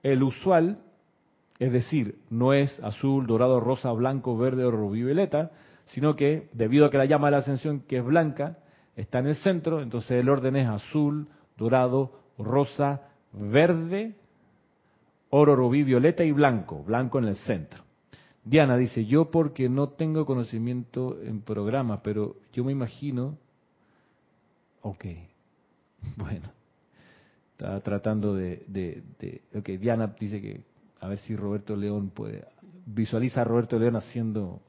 [0.02, 0.78] el usual,
[1.62, 5.52] es decir, no es azul, dorado, rosa, blanco, verde o rubí violeta,
[5.86, 8.58] sino que debido a que la llama de la ascensión que es blanca
[8.96, 14.16] está en el centro, entonces el orden es azul, dorado, rosa, verde,
[15.30, 17.84] oro, rubí, violeta y blanco, blanco en el centro.
[18.44, 23.38] Diana dice, yo porque no tengo conocimiento en programas, pero yo me imagino,
[24.80, 25.04] ok,
[26.16, 26.48] bueno,
[27.52, 30.71] está tratando de, de, de, ok, Diana dice que
[31.02, 32.44] a ver si Roberto León puede,
[32.86, 34.62] visualiza a Roberto León haciendo,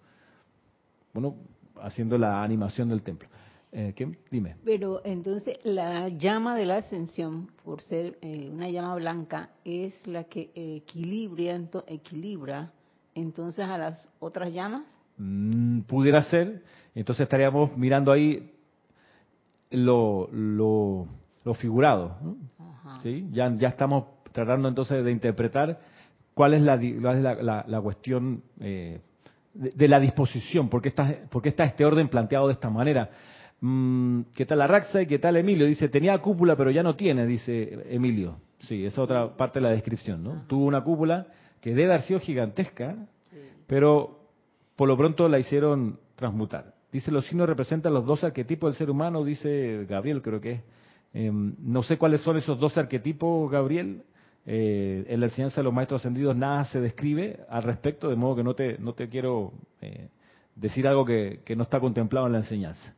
[1.13, 1.35] bueno,
[1.79, 3.29] haciendo la animación del templo.
[3.71, 4.17] Eh, ¿qué?
[4.31, 4.55] Dime.
[4.65, 10.23] Pero entonces la llama de la ascensión, por ser eh, una llama blanca, es la
[10.23, 12.71] que equilibra, equilibra
[13.13, 14.85] entonces a las otras llamas.
[15.17, 16.63] Mm, pudiera ser.
[16.95, 18.51] Entonces estaríamos mirando ahí
[19.69, 21.07] lo, lo,
[21.43, 22.17] lo figurado.
[23.03, 23.27] ¿Sí?
[23.31, 25.92] Ya, ya estamos tratando entonces de interpretar
[26.33, 28.99] cuál es la, la, la, cuestión eh,
[29.53, 33.09] de, la disposición, por qué, está, por está este orden planteado de esta manera.
[33.61, 35.65] Mm, ¿Qué tal Raxa y qué tal Emilio?
[35.65, 38.37] Dice, tenía cúpula pero ya no tiene, dice Emilio.
[38.67, 40.45] Sí, es otra parte de la descripción, ¿no?
[40.47, 41.27] Tuvo una cúpula
[41.59, 42.95] que debe haber sido gigantesca,
[43.67, 44.19] pero
[44.75, 46.73] por lo pronto la hicieron transmutar.
[46.91, 50.61] Dice, los signos representan los dos arquetipos del ser humano, dice Gabriel, creo que es.
[51.13, 54.03] Em, no sé cuáles son esos dos arquetipos, Gabriel.
[54.45, 58.36] Eh, en la enseñanza de los maestros ascendidos nada se describe al respecto, de modo
[58.36, 60.10] que no te, no te quiero eh,
[60.56, 62.93] decir algo que, que no está contemplado en la enseñanza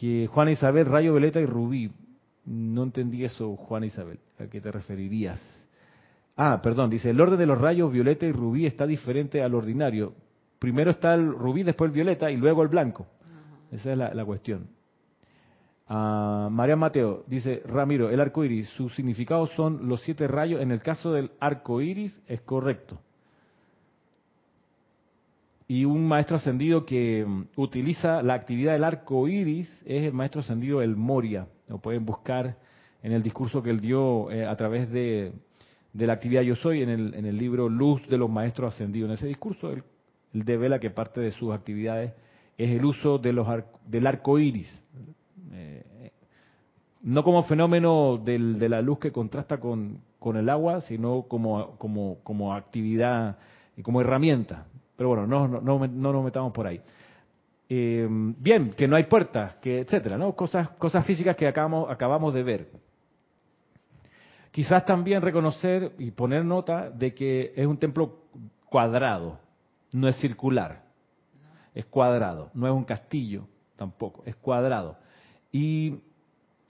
[0.00, 1.92] que Juan Isabel, Rayo Violeta y Rubí.
[2.46, 4.18] No entendí eso, Juan Isabel.
[4.38, 5.40] ¿A qué te referirías?
[6.36, 10.14] Ah, perdón, dice, el orden de los rayos violeta y rubí está diferente al ordinario.
[10.58, 13.06] Primero está el rubí, después el violeta y luego el blanco.
[13.70, 14.68] Esa es la, cuestión.
[15.86, 20.60] Ah, María Mateo dice, Ramiro, el arco iris, su significado son los siete rayos.
[20.60, 22.98] En el caso del arco iris es correcto
[25.66, 30.40] y un maestro ascendido que mm, utiliza la actividad del arco iris es el maestro
[30.40, 31.46] ascendido El Moria.
[31.68, 32.56] Lo pueden buscar
[33.02, 35.32] en el discurso que él dio eh, a través de,
[35.94, 39.08] la actividad Yo Soy, en el, en el libro Luz de los Maestros Ascendidos.
[39.08, 39.82] En ese discurso él,
[40.32, 42.12] devela que parte de sus actividades
[42.58, 44.82] es el uso del arco iris.
[45.52, 46.12] Eh,
[47.02, 50.00] no como fenómeno del, de la luz que contrasta con,
[50.36, 53.36] el agua, sino como, como, como actividad
[53.76, 56.80] y como herramienta pero bueno, no, no, no, nos metamos por ahí.
[57.68, 60.34] Eh, bien, que no hay puertas, que etcétera, ¿no?
[60.34, 62.70] Cosas, cosas físicas que acabamos, acabamos de ver.
[64.50, 68.20] Quizás también reconocer y poner nota de que es un templo
[68.66, 69.40] cuadrado,
[69.92, 70.84] no es circular,
[71.74, 74.96] es cuadrado, no es un castillo tampoco, es cuadrado.
[75.54, 76.00] Y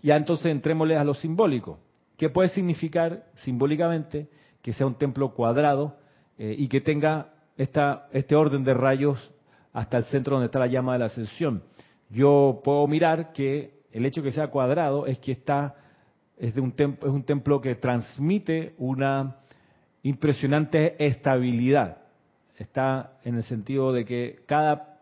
[0.03, 1.79] ya entonces entrémosle a lo simbólico.
[2.19, 4.29] ¿Qué puede significar simbólicamente
[4.61, 5.97] que sea un templo cuadrado
[6.37, 9.33] eh, y que tenga esta, este orden de rayos
[9.73, 11.63] hasta el centro donde está la llama de la ascensión.
[12.11, 15.77] Yo puedo mirar que el hecho de que sea cuadrado es que está
[16.37, 19.39] es, de un es un templo que transmite una
[20.03, 22.03] impresionante estabilidad.
[22.59, 24.94] Está en el sentido de que cada,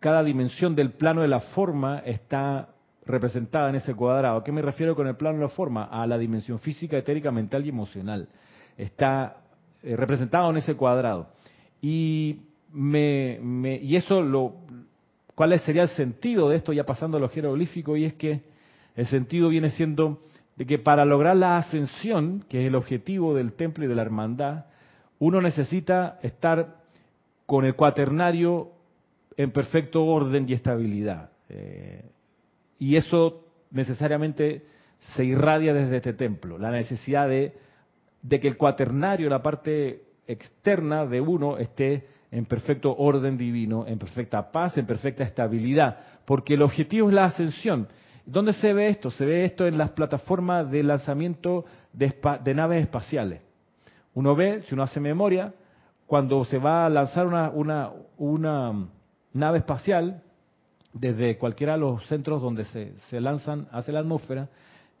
[0.00, 2.70] cada dimensión del plano de la forma está
[3.04, 4.38] representada en ese cuadrado.
[4.38, 5.84] ¿A qué me refiero con el plano de la forma?
[5.84, 8.28] A la dimensión física, etérica, mental y emocional.
[8.78, 9.36] Está
[9.82, 11.28] eh, representado en ese cuadrado.
[11.82, 12.40] Y,
[12.72, 13.38] me,
[13.82, 14.54] y eso, lo,
[15.34, 17.96] ¿cuál sería el sentido de esto ya pasando a lo jeroglífico?
[17.96, 18.40] Y es que
[18.96, 20.20] el sentido viene siendo
[20.56, 24.02] de que para lograr la ascensión, que es el objetivo del templo y de la
[24.02, 24.66] hermandad,
[25.18, 26.76] uno necesita estar
[27.44, 28.72] con el cuaternario
[29.42, 31.30] en perfecto orden y estabilidad.
[31.48, 32.04] Eh,
[32.78, 34.64] y eso necesariamente
[35.14, 37.54] se irradia desde este templo, la necesidad de
[38.22, 43.98] de que el cuaternario, la parte externa de uno, esté en perfecto orden divino, en
[43.98, 47.88] perfecta paz, en perfecta estabilidad, porque el objetivo es la ascensión.
[48.24, 49.10] ¿Dónde se ve esto?
[49.10, 53.40] Se ve esto en las plataformas de lanzamiento de, naves espaciales.
[54.14, 55.54] Uno ve, si uno hace memoria,
[56.06, 58.90] cuando se va a lanzar una
[59.32, 60.22] nave espacial,
[60.92, 64.48] desde cualquiera de los centros donde se, se lanzan hacia la atmósfera,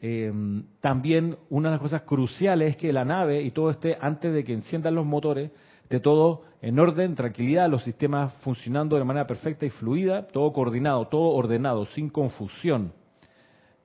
[0.02, 0.32] eh,
[0.80, 4.44] también una de las cosas cruciales es que la nave y todo esté, antes de
[4.44, 5.50] que enciendan los motores,
[5.90, 11.08] de todo en orden, tranquilidad, los sistemas funcionando de manera perfecta y fluida, todo coordinado,
[11.08, 12.92] todo ordenado, sin confusión.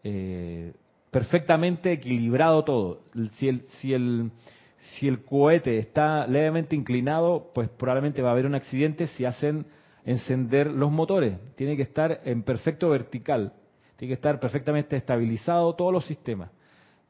[0.04, 0.74] Eh,
[1.10, 3.00] perfectamente equilibrado todo.
[3.34, 4.32] Si el, si, el,
[4.78, 9.66] si el cohete está levemente inclinado, pues probablemente va a haber un accidente si hacen
[10.06, 11.38] encender los motores.
[11.56, 13.54] Tiene que estar en perfecto vertical,
[13.98, 16.50] tiene que estar perfectamente estabilizado todos los sistemas.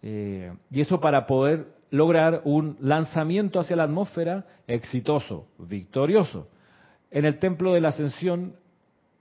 [0.02, 6.48] Eh, y eso para poder lograr un lanzamiento hacia la atmósfera exitoso, victorioso.
[7.12, 8.56] En el templo de la ascensión,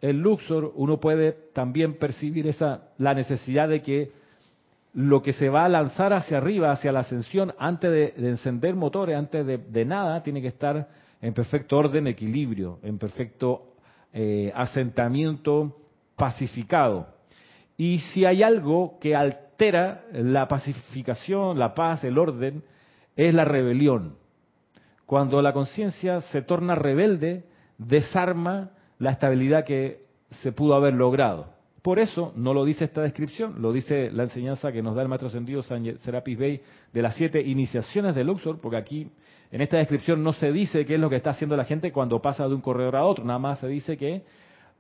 [0.01, 4.13] el Luxor, uno puede también percibir esa la necesidad de que
[4.95, 9.17] lo que se va a lanzar hacia arriba, hacia la ascensión, antes de, encender motores,
[9.17, 10.89] antes de, nada, tiene que estar
[11.21, 13.75] en perfecto orden, equilibrio, en perfecto
[14.13, 15.77] eh, asentamiento
[16.17, 17.09] pacificado.
[17.77, 22.63] Y si hay algo que altera la pacificación, la paz, el orden,
[23.17, 24.17] es la rebelión.
[25.07, 27.45] Cuando la conciencia se torna rebelde,
[27.79, 31.53] desarma la estabilidad que se pudo haber logrado.
[31.83, 35.09] Por eso no lo dice esta descripción, lo dice la enseñanza que nos da el
[35.09, 36.63] maestro ascendido Serapis Bey
[36.93, 39.11] de las siete iniciaciones de Luxor, porque aquí
[39.55, 42.21] en esta descripción no se dice qué es lo que está haciendo la gente cuando
[42.21, 44.25] pasa de un corredor a otro, nada más se dice que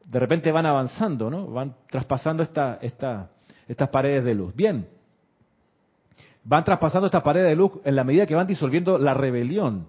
[0.04, 1.46] de repente van avanzando, ¿no?
[1.46, 4.52] Van traspasando esta, estas paredes de luz.
[4.56, 4.88] Bien,
[6.42, 9.86] van traspasando esta pared de luz en la medida que van disolviendo la rebelión,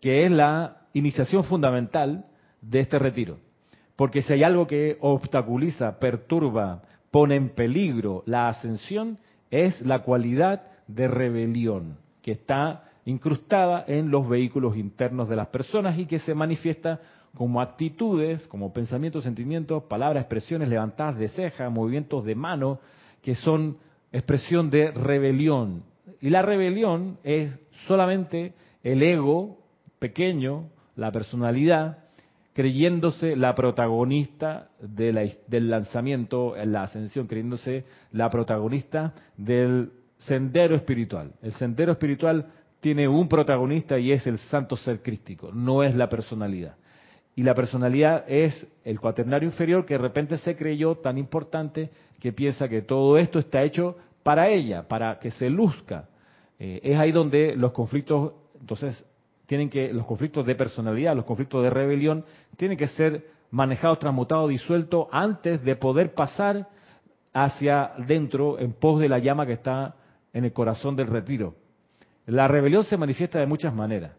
[0.00, 2.24] que es la iniciación fundamental
[2.60, 3.38] de este retiro.
[3.94, 9.20] Porque si hay algo que obstaculiza, perturba, pone en peligro la ascensión,
[9.52, 15.98] es la cualidad de rebelión que está incrustada en los vehículos internos de las personas
[15.98, 17.00] y que se manifiesta
[17.34, 22.80] como actitudes, como pensamientos, sentimientos, palabras, expresiones levantadas de ceja, movimientos de mano,
[23.22, 23.78] que son
[24.12, 25.84] expresión de rebelión.
[26.20, 27.52] Y la rebelión es
[27.86, 29.58] solamente el ego
[29.98, 31.98] pequeño, la personalidad,
[32.54, 41.32] creyéndose la protagonista del lanzamiento en la ascensión, creyéndose la protagonista del sendero espiritual.
[41.42, 42.46] El sendero espiritual
[42.86, 46.76] tiene un protagonista y es el santo ser crístico, no es la personalidad.
[47.34, 52.32] Y la personalidad es el cuaternario inferior que de repente se creyó tan importante que
[52.32, 56.08] piensa que todo esto está hecho para ella, para que se luzca.
[56.60, 59.04] Eh, es ahí donde los conflictos, entonces,
[59.46, 62.24] tienen que, los conflictos de personalidad, los conflictos de rebelión,
[62.56, 66.68] tienen que ser manejados, transmutados, disueltos antes de poder pasar
[67.32, 69.96] hacia dentro en pos de la llama que está
[70.32, 71.65] en el corazón del retiro.
[72.26, 74.12] La rebelión se manifiesta de muchas maneras,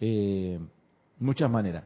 [0.00, 0.58] eh,
[1.18, 1.84] muchas maneras.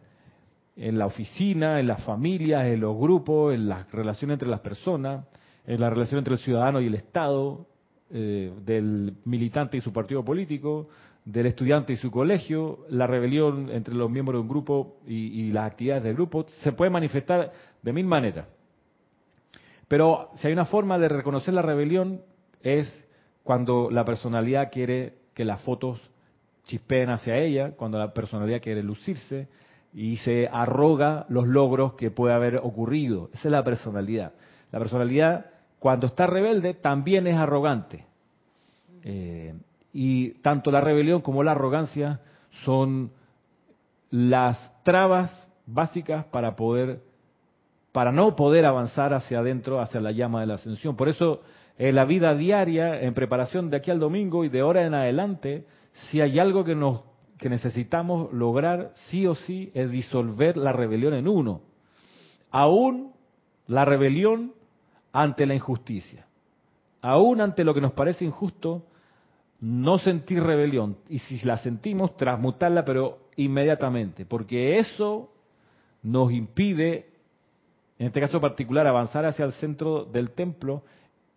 [0.76, 5.26] En la oficina, en las familias, en los grupos, en las relaciones entre las personas,
[5.66, 7.66] en la relación entre el ciudadano y el Estado,
[8.11, 10.88] eh, del militante y su partido político,
[11.24, 15.70] del estudiante y su colegio, la rebelión entre los miembros de un grupo y, las
[15.70, 18.47] actividades del grupo, se puede manifestar de mil maneras.
[19.86, 22.22] Pero si hay una forma de reconocer la rebelión
[22.62, 23.07] es
[23.43, 26.00] cuando la personalidad quiere que las fotos
[26.64, 29.48] chispeen hacia ella, cuando la personalidad quiere lucirse
[29.92, 33.30] y se arroga los logros que puede haber ocurrido.
[33.32, 34.32] Esa es la personalidad.
[34.70, 35.46] La personalidad,
[35.78, 38.06] cuando está rebelde, también es arrogante.
[39.02, 39.54] Eh,
[39.92, 42.20] y tanto la rebelión como la arrogancia
[42.64, 43.10] son
[44.10, 47.00] las trabas básicas para poder
[47.92, 50.96] para no poder avanzar hacia adentro, hacia la llama de la ascensión.
[50.96, 51.42] Por eso,
[51.80, 55.64] en la vida diaria, en preparación de aquí al domingo y de ahora en adelante,
[55.92, 57.00] si hay algo que nos
[57.38, 61.62] que necesitamos lograr sí o sí es disolver la rebelión en uno.
[62.50, 63.14] Aún
[63.66, 64.52] la rebelión
[65.10, 66.26] ante la injusticia.
[67.00, 68.84] Aún ante lo que nos parece injusto,
[69.60, 75.32] no sentir rebelión y si la sentimos, transmutarla, pero inmediatamente, porque eso
[76.02, 77.08] nos impide,
[77.98, 80.82] en este caso particular, avanzar hacia el centro del templo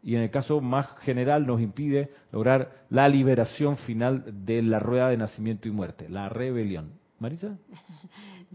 [0.04, 5.10] y en el caso más general nos impide lograr la liberación final de la rueda
[5.10, 6.94] de nacimiento y muerte, la rebelión.
[7.20, 7.58] Marisa.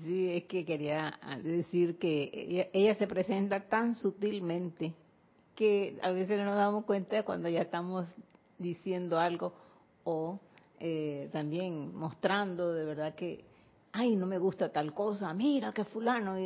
[0.04, 4.94] Sí, es que quería decir que ella, se presenta tan sutilmente
[5.56, 8.06] que a veces no nos damos cuenta cuando ya estamos
[8.58, 9.52] diciendo algo
[10.04, 10.38] o
[10.78, 13.44] eh, también mostrando de verdad que,
[13.90, 16.36] ay, no me gusta tal cosa, mira que fulano.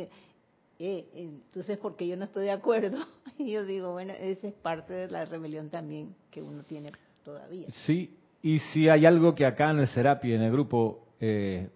[0.79, 2.97] Eh, entonces, porque yo no estoy de acuerdo,
[3.37, 6.91] y yo digo, bueno, esa es parte de la rebelión también que uno tiene
[7.23, 7.67] todavía.
[7.85, 11.69] Sí, y si hay algo que acá en el Serapi, en el grupo, eh,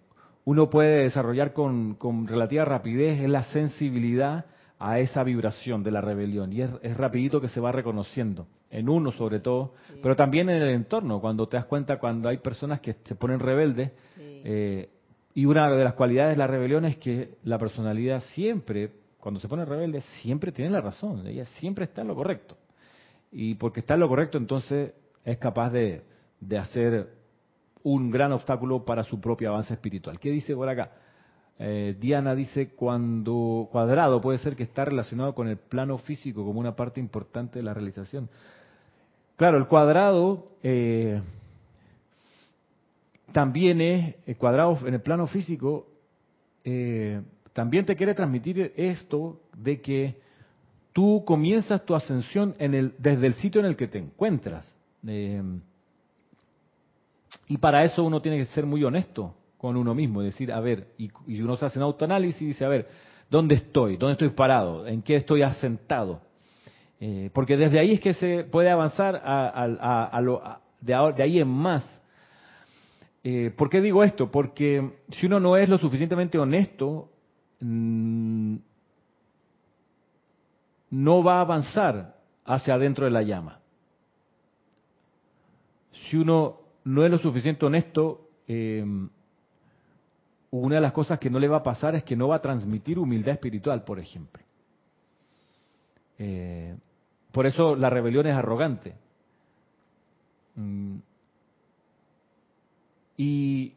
[0.44, 4.46] uno puede desarrollar con, con relativa rapidez, es la sensibilidad
[4.78, 6.52] a esa vibración de la rebelión.
[6.52, 10.62] Y es, es rapidito que se va reconociendo en uno sobre todo, pero también en
[10.62, 14.90] el entorno, cuando te das cuenta cuando hay personas que se ponen rebeldes, eh,
[15.34, 19.48] y una de las cualidades de la rebelión es que la personalidad siempre, cuando se
[19.48, 22.56] pone rebelde, siempre tiene la razón, ella siempre está en lo correcto.
[23.30, 24.92] Y porque está en lo correcto, entonces
[25.24, 26.02] es capaz de,
[26.40, 27.08] de hacer
[27.82, 30.18] un gran obstáculo para su propio avance espiritual.
[30.18, 30.92] ¿Qué dice por acá?
[31.58, 36.60] Eh, Diana dice, cuando cuadrado puede ser que está relacionado con el plano físico como
[36.60, 38.28] una parte importante de la realización.
[39.36, 41.20] Claro, el cuadrado eh,
[43.32, 45.86] también es, el cuadrado en el plano físico,
[46.64, 47.20] eh,
[47.52, 50.16] también te quiere transmitir esto de que
[50.92, 54.72] tú comienzas tu ascensión en el, desde el sitio en el que te encuentras.
[55.06, 55.42] Eh,
[57.48, 60.88] y para eso uno tiene que ser muy honesto con uno mismo, decir, a ver,
[60.98, 61.10] y,
[61.40, 62.88] uno se hace un autoanálisis y dice, a ver,
[63.28, 63.96] ¿dónde estoy?
[63.96, 64.86] ¿Dónde estoy parado?
[64.86, 66.20] ¿En qué estoy asentado?
[67.00, 70.42] Eh, porque desde ahí es que se puede avanzar a, lo,
[70.80, 71.97] de, ahí en más.
[73.24, 74.30] Eh, ¿Por qué digo esto?
[74.30, 77.10] Porque si uno no es lo suficientemente honesto,
[77.60, 78.56] mm,
[80.90, 83.60] no va a avanzar hacia adentro de la llama.
[85.92, 88.84] Si uno no es lo suficiente honesto, eh,
[90.50, 92.42] una de las cosas que no le va a pasar es que no va a
[92.42, 94.42] transmitir humildad espiritual, por ejemplo.
[96.18, 96.74] Eh,
[97.32, 98.94] por eso la rebelión es arrogante.
[100.56, 100.96] Mm.
[103.18, 103.74] Y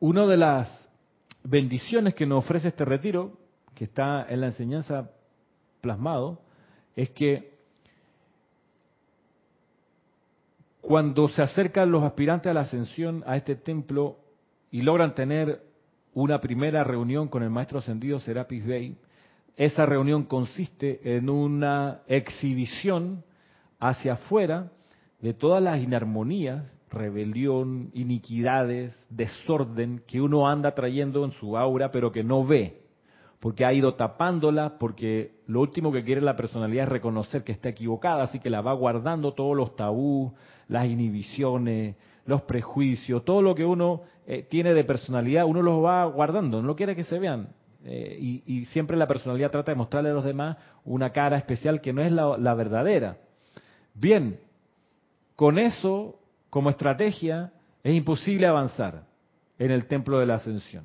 [0.00, 0.90] una de las
[1.44, 3.38] bendiciones que nos ofrece este retiro,
[3.74, 5.10] que está en la enseñanza
[5.82, 6.40] plasmado,
[6.96, 7.52] es que
[10.80, 14.18] cuando se acercan los aspirantes a la ascensión a este templo
[14.70, 15.62] y logran tener
[16.14, 18.96] una primera reunión con el maestro ascendido Serapis Bey,
[19.56, 23.22] esa reunión consiste en una exhibición
[23.78, 24.70] hacia afuera
[25.20, 32.12] de todas las inarmonías, rebelión, iniquidades, desorden que uno anda trayendo en su aura pero
[32.12, 32.82] que no ve,
[33.40, 37.70] porque ha ido tapándola, porque lo último que quiere la personalidad es reconocer que está
[37.70, 40.32] equivocada, así que la va guardando todos los tabús,
[40.68, 46.04] las inhibiciones, los prejuicios, todo lo que uno eh, tiene de personalidad, uno los va
[46.06, 47.48] guardando, no quiere que se vean.
[47.84, 51.92] Eh, y, siempre la personalidad trata de mostrarle a los demás una cara especial que
[51.92, 53.16] no es la, verdadera.
[53.94, 54.38] Bien,
[55.34, 56.20] con eso
[56.52, 57.50] como estrategia
[57.82, 59.06] es imposible avanzar
[59.58, 60.84] en el templo de la ascensión.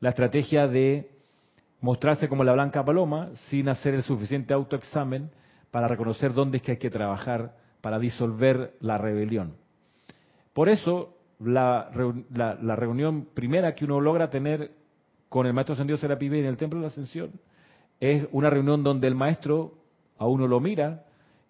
[0.00, 1.12] La estrategia de
[1.80, 5.30] mostrarse como la blanca paloma sin hacer el suficiente autoexamen
[5.70, 9.56] para reconocer dónde es que hay que trabajar para disolver la rebelión.
[10.52, 14.72] Por eso, la, reunión primera que uno logra tener
[15.30, 17.32] con el maestro ascendido Serapi en el Templo de la Ascensión
[17.98, 19.78] es una reunión donde el maestro
[20.18, 21.06] a uno lo mira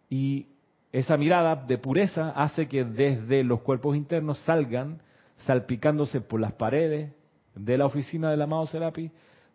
[0.08, 0.46] y
[0.92, 5.00] esa mirada de pureza hace que desde los cuerpos internos salgan,
[5.38, 7.12] salpicándose por las paredes
[7.54, 9.10] de la oficina del amado Serapi,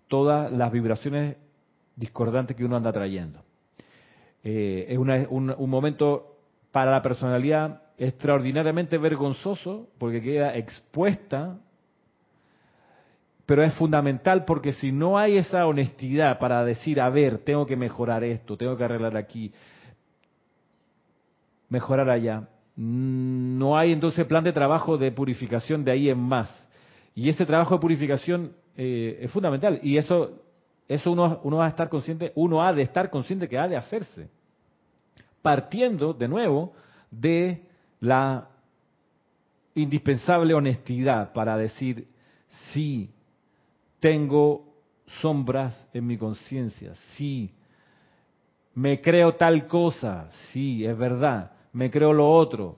[0.07, 1.37] todas las vibraciones
[1.95, 3.39] discordantes que uno anda trayendo.
[4.43, 6.37] Eh, es un momento
[6.71, 11.57] para la personalidad extraordinariamente vergonzoso porque queda expuesta,
[13.45, 17.75] pero es fundamental porque si no hay esa honestidad para decir, a ver, tengo que
[17.75, 19.51] mejorar esto, tengo que arreglar aquí,
[21.73, 26.69] mejorar allá, no hay entonces plan de trabajo de purificación de ahí en más.
[27.15, 30.43] Y ese trabajo de purificación eh, es fundamental y eso,
[30.87, 33.75] eso uno, uno va a estar consciente, uno ha de estar consciente que ha de
[33.75, 34.29] hacerse.
[35.41, 36.73] Partiendo de nuevo
[37.09, 37.63] de
[38.01, 38.49] la
[39.73, 42.07] indispensable honestidad para decir,
[42.71, 43.09] sí,
[43.99, 44.75] tengo
[45.21, 47.51] sombras en mi conciencia, sí,
[48.75, 52.77] me creo tal cosa, sí, es verdad, me creo lo otro.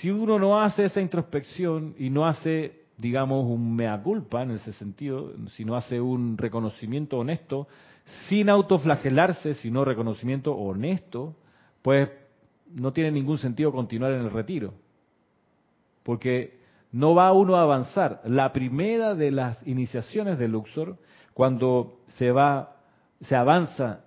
[0.00, 4.72] Si uno no hace esa introspección y no hace, digamos, un mea culpa en ese
[4.72, 7.68] sentido, si no hace un reconocimiento honesto,
[8.28, 11.34] sin autoflagelarse, sino reconocimiento honesto,
[11.82, 12.10] pues
[12.74, 14.74] no tiene ningún sentido continuar en el retiro,
[16.02, 16.58] porque
[16.92, 18.20] no va uno a avanzar.
[18.24, 20.96] La primera de las iniciaciones de Luxor,
[21.32, 22.76] cuando se va,
[23.20, 24.00] se avanza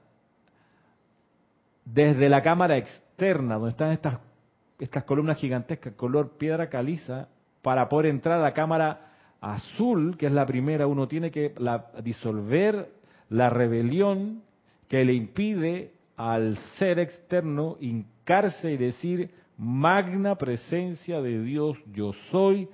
[1.86, 4.20] desde la cámara externa, donde están estas,
[4.80, 7.28] estas columnas gigantescas, color piedra caliza,
[7.62, 9.12] para poder entrar a la cámara
[9.42, 11.54] azul, que es la primera, uno tiene que
[12.04, 12.90] disolver
[13.30, 14.42] la rebelión
[14.88, 22.70] que le impide al ser externo y decir, magna presencia de Dios, yo soy,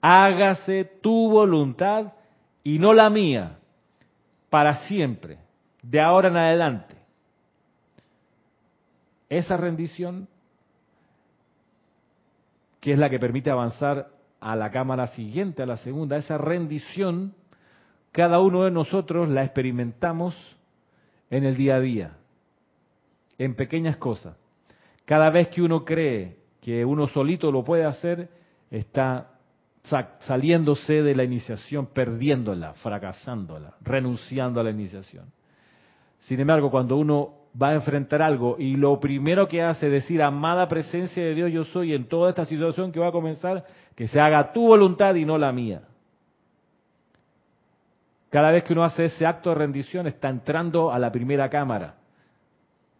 [0.00, 2.12] hágase tu voluntad
[2.64, 3.58] y no la mía,
[4.50, 5.38] para siempre,
[5.82, 6.97] de ahora en adelante.
[9.28, 10.28] Esa rendición,
[12.80, 14.08] que es la que permite avanzar
[14.40, 17.34] a la cámara siguiente, a la segunda, esa rendición,
[18.12, 20.34] cada uno de nosotros la experimentamos
[21.30, 22.16] en el día a día,
[23.36, 24.36] en pequeñas cosas.
[25.04, 28.28] Cada vez que uno cree que uno solito lo puede hacer,
[28.70, 29.38] está
[30.20, 35.32] saliéndose de la iniciación, perdiéndola, fracasándola, renunciando a la iniciación.
[36.20, 40.22] Sin embargo, cuando uno va a enfrentar algo y lo primero que hace es decir,
[40.22, 44.06] amada presencia de Dios yo soy en toda esta situación que va a comenzar, que
[44.08, 45.82] se haga tu voluntad y no la mía.
[48.30, 51.94] Cada vez que uno hace ese acto de rendición está entrando a la primera cámara,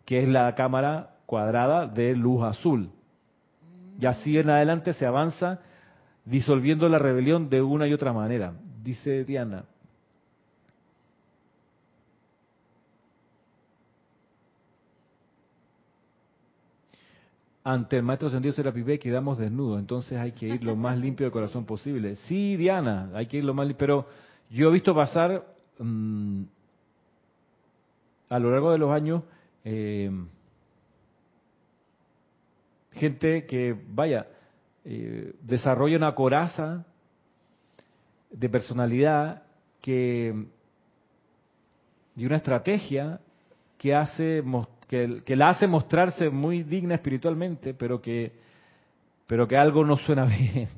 [0.04, 2.90] que es la cámara cuadrada de luz azul.
[4.00, 5.60] Y así en adelante se avanza
[6.24, 8.54] disolviendo la rebelión de una y otra manera.
[8.82, 9.64] Dice Diana,
[17.68, 21.32] ante el maestro ascendido Serapis quedamos desnudos, entonces hay que ir lo más limpio de
[21.32, 22.16] corazón posible.
[22.16, 24.06] Sí, Diana, hay que ir lo más limpio, pero
[24.48, 25.44] yo he visto pasar
[25.78, 26.44] mm,
[28.30, 29.22] a lo largo de los años
[29.64, 30.10] eh,
[32.92, 34.26] gente que, vaya,
[34.86, 36.86] eh, desarrolla una coraza
[38.30, 39.42] de personalidad
[39.82, 40.46] que
[42.16, 43.20] y una estrategia
[43.76, 44.42] que hace
[44.88, 48.32] que, la hace mostrarse muy digna espiritualmente, pero que,
[49.26, 50.68] pero que algo no suena bien.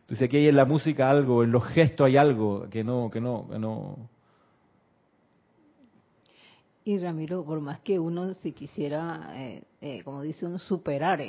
[0.00, 3.20] Entonces aquí hay en la música algo, en los gestos hay algo que no, que
[3.20, 3.96] no, que no,
[6.86, 11.20] y Ramiro, por más que uno se quisiera, eh, eh, como dice uno, superar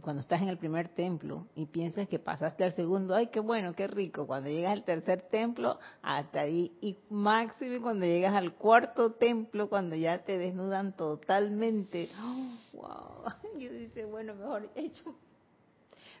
[0.00, 3.72] cuando estás en el primer templo y piensas que pasaste al segundo, ay, qué bueno,
[3.74, 4.26] qué rico.
[4.26, 6.72] Cuando llegas al tercer templo, hasta ahí.
[6.80, 12.08] Y máximo cuando llegas al cuarto templo, cuando ya te desnudan totalmente.
[12.72, 13.22] wow.
[13.60, 15.14] Yo dice, bueno, mejor hecho,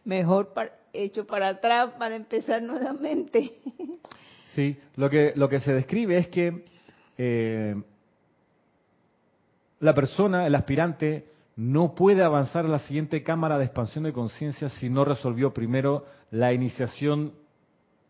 [0.04, 0.52] mejor
[0.92, 3.52] hecho para atrás para empezar nuevamente.
[4.54, 6.62] Sí, lo que, lo que se describe es que
[7.16, 7.74] eh,
[9.82, 11.26] la persona, el aspirante,
[11.56, 16.06] no puede avanzar a la siguiente cámara de expansión de conciencia si no resolvió primero
[16.30, 17.32] la iniciación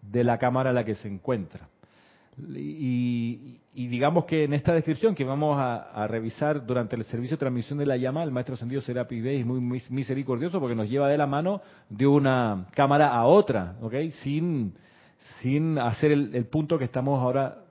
[0.03, 1.69] de la cámara en la que se encuentra.
[2.39, 7.79] Y, digamos que en esta descripción que vamos a, revisar durante el servicio de transmisión
[7.79, 11.17] de la llama, el maestro ascendido Serapi Bey es muy, misericordioso porque nos lleva de
[11.17, 13.95] la mano de una cámara a otra, ¿ok?
[14.23, 14.75] Sin,
[15.41, 17.65] sin hacer el punto que estamos ahora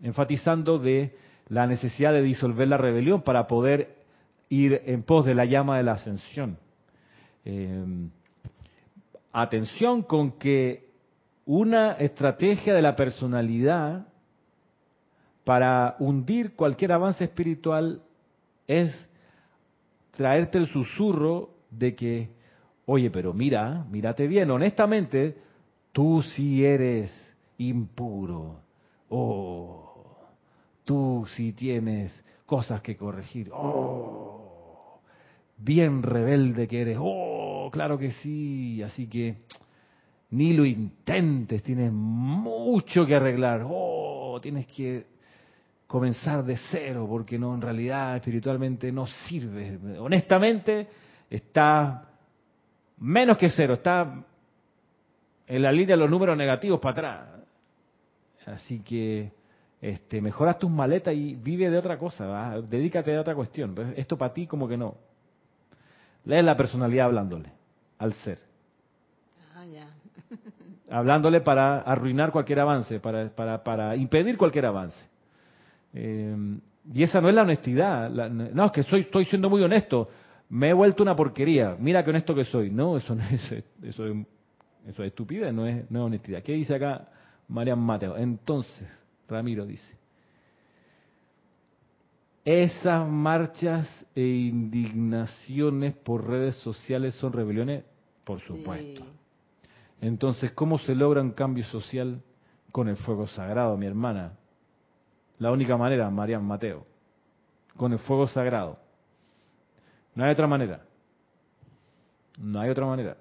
[0.00, 1.16] enfatizando de
[1.48, 3.96] la necesidad de disolver la rebelión para poder
[4.48, 6.58] ir en pos de la llama de la ascensión.
[7.44, 8.08] Eh,
[9.32, 10.88] atención con que
[11.46, 14.06] una estrategia de la personalidad
[15.44, 18.02] para hundir cualquier avance espiritual
[18.66, 18.92] es
[20.10, 22.28] traerte el susurro de que,
[22.84, 25.38] oye, pero mira, mírate bien, honestamente,
[25.92, 27.10] tú sí eres
[27.56, 28.60] impuro.
[29.08, 29.87] Oh,
[30.88, 33.50] Tú si tienes cosas que corregir.
[33.52, 35.02] Oh,
[35.58, 36.96] bien rebelde que eres.
[36.98, 38.82] Oh, claro que sí.
[38.82, 39.36] Así que
[40.30, 43.66] ni lo intentes, tienes mucho que arreglar.
[43.68, 45.04] Oh, tienes que
[45.86, 49.98] comenzar de cero porque no, en realidad espiritualmente no sirve.
[49.98, 50.88] Honestamente,
[51.28, 52.08] está
[52.96, 54.24] menos que cero, está
[55.46, 57.28] en la línea de los números negativos para atrás.
[58.46, 59.36] Así que
[59.80, 63.74] este, mejoras tus maletas y vive de otra cosa, dedícate a otra cuestión.
[63.96, 64.96] Esto para ti como que no.
[66.24, 67.52] Lee la personalidad hablándole
[67.98, 68.38] al ser.
[69.54, 69.64] Ah,
[70.90, 74.98] hablándole para arruinar cualquier avance, para, para, para impedir cualquier avance.
[75.94, 76.58] Eh,
[76.92, 78.10] y esa no es la honestidad.
[78.10, 80.08] no, es que soy, estoy siendo muy honesto.
[80.48, 81.76] Me he vuelto una porquería.
[81.78, 82.70] Mira qué honesto que soy.
[82.70, 83.52] No, eso no es,
[83.82, 84.26] eso es,
[84.86, 86.42] eso es estupidez, no es, no es honestidad.
[86.42, 87.08] ¿Qué dice acá
[87.48, 88.16] Marian Mateo?
[88.16, 88.88] Entonces,
[89.28, 89.96] Ramiro dice.
[92.44, 97.84] Esas marchas e indignaciones por redes sociales son rebeliones,
[98.24, 99.04] por supuesto.
[100.00, 102.22] Entonces, ¿cómo se logra un cambio social
[102.72, 104.32] con el fuego sagrado, mi hermana?
[105.38, 106.86] La única manera, Marian Mateo,
[107.76, 108.78] con el fuego sagrado.
[110.14, 110.84] No hay otra manera.
[112.38, 113.16] No hay otra manera.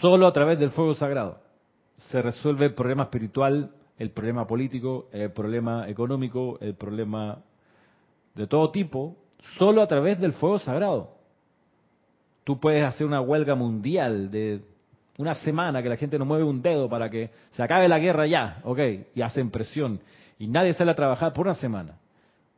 [0.00, 1.40] Solo a través del fuego sagrado
[1.96, 7.38] se resuelve el problema espiritual el problema político, el problema económico, el problema
[8.34, 9.16] de todo tipo,
[9.58, 11.16] solo a través del fuego sagrado.
[12.44, 14.62] Tú puedes hacer una huelga mundial de
[15.18, 18.26] una semana que la gente no mueve un dedo para que se acabe la guerra
[18.26, 18.78] ya, ¿ok?
[19.14, 20.00] Y hacen presión.
[20.38, 21.98] Y nadie sale a trabajar por una semana,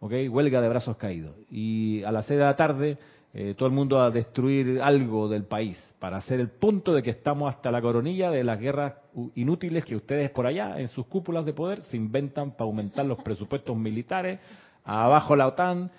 [0.00, 0.12] ¿ok?
[0.30, 1.32] Huelga de brazos caídos.
[1.50, 2.96] Y a las seis de la tarde
[3.36, 7.10] eh, todo el mundo a destruir algo del país, para hacer el punto de que
[7.10, 8.94] estamos hasta la coronilla de las guerras
[9.34, 13.20] inútiles que ustedes por allá, en sus cúpulas de poder, se inventan para aumentar los
[13.24, 14.38] presupuestos militares,
[14.84, 15.90] abajo la OTAN,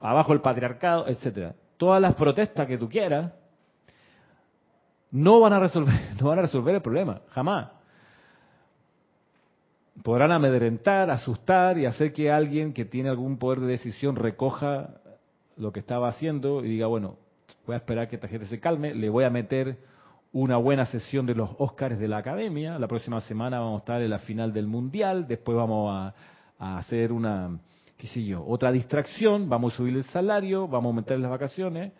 [0.00, 1.54] abajo el patriarcado, etcétera.
[1.76, 3.30] Todas las protestas que tú quieras
[5.10, 7.72] no van a resolver, no van a resolver el problema, jamás.
[10.02, 14.94] Podrán amedrentar, asustar y hacer que alguien que tiene algún poder de decisión recoja
[15.58, 17.16] lo que estaba haciendo y diga, bueno,
[17.66, 19.76] voy a esperar que esta gente se calme, le voy a meter
[20.32, 22.78] una buena sesión de los Óscares de la Academia.
[22.78, 25.26] La próxima semana vamos a estar en la final del Mundial.
[25.26, 26.14] Después vamos a,
[26.78, 27.58] hacer una,
[27.96, 29.48] qué sé yo, otra distracción.
[29.48, 31.92] Vamos a subir el salario, vamos a aumentar las vacaciones.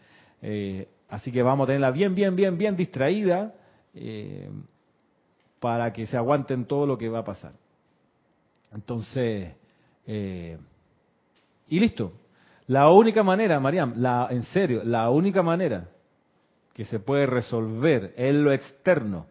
[0.42, 3.54] Eh, así que vamos a tenerla bien, bien, bien, bien distraída
[3.94, 4.50] eh,
[5.58, 7.52] para que se aguanten todo lo que va a pasar.
[8.72, 9.54] Entonces,
[10.06, 10.58] eh,
[11.68, 12.12] y listo.
[12.68, 15.88] La única manera, Mariam, la, en serio, la única manera
[16.74, 19.26] que se puede resolver en lo externo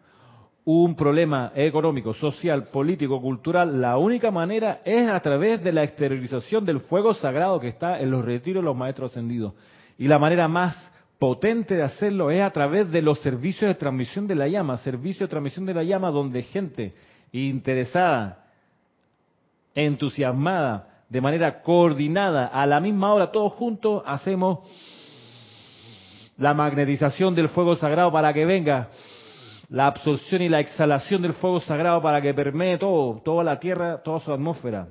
[0.64, 6.66] un problema económico, social, político, cultural, la única manera es a través de la exteriorización
[6.66, 9.54] del fuego sagrado que está en los retiros de los maestros ascendidos.
[9.96, 14.26] Y la manera más potente de hacerlo es a través de los servicios de transmisión
[14.26, 16.92] de la llama, servicio de transmisión de la llama donde gente
[17.32, 18.44] interesada,
[19.74, 24.58] entusiasmada, de manera coordinada, a la misma hora, todos juntos, hacemos
[26.36, 28.88] la magnetización del fuego sagrado para que venga
[29.70, 34.02] la absorción y la exhalación del fuego sagrado para que permee todo, toda la tierra,
[34.02, 34.88] toda su atmósfera.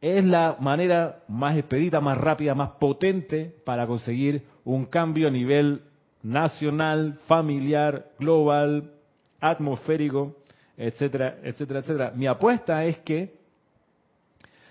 [0.00, 5.82] Es la manera más expedita, más rápida, más potente para conseguir un cambio a nivel
[6.22, 8.92] nacional, familiar, global,
[9.40, 10.36] atmosférico,
[10.76, 12.12] etcétera, etcétera, etcétera.
[12.14, 13.37] Mi apuesta es que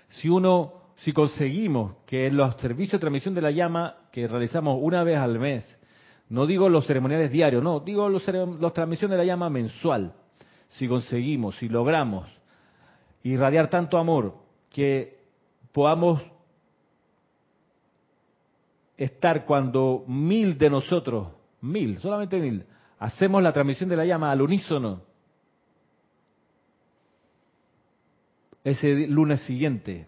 [0.08, 5.02] si uno, si conseguimos que los servicios de transmisión de la llama que realizamos una
[5.04, 5.78] vez al mes,
[6.28, 10.12] no digo los ceremoniales diarios, no, digo los, los transmisiones de la llama mensual,
[10.70, 12.28] si conseguimos, si logramos
[13.22, 14.34] irradiar tanto amor
[14.70, 15.18] que
[15.72, 16.22] podamos
[18.96, 21.28] estar cuando mil de nosotros,
[21.60, 22.64] mil, solamente mil,
[22.98, 25.02] hacemos la transmisión de la llama al unísono,
[28.68, 30.06] ese lunes siguiente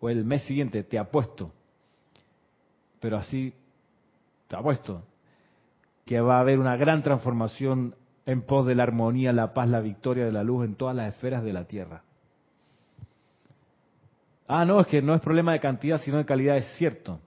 [0.00, 1.52] o el mes siguiente, te apuesto,
[3.00, 3.52] pero así
[4.48, 5.02] te apuesto,
[6.04, 7.94] que va a haber una gran transformación
[8.26, 11.14] en pos de la armonía, la paz, la victoria de la luz en todas las
[11.14, 12.02] esferas de la Tierra.
[14.46, 17.20] Ah, no, es que no es problema de cantidad, sino de calidad, es cierto.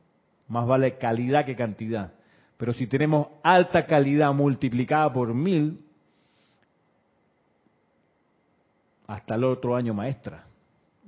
[0.49, 2.11] Más vale calidad que cantidad.
[2.57, 5.79] Pero si tenemos alta calidad multiplicada por mil,
[9.07, 10.45] hasta el otro año maestra.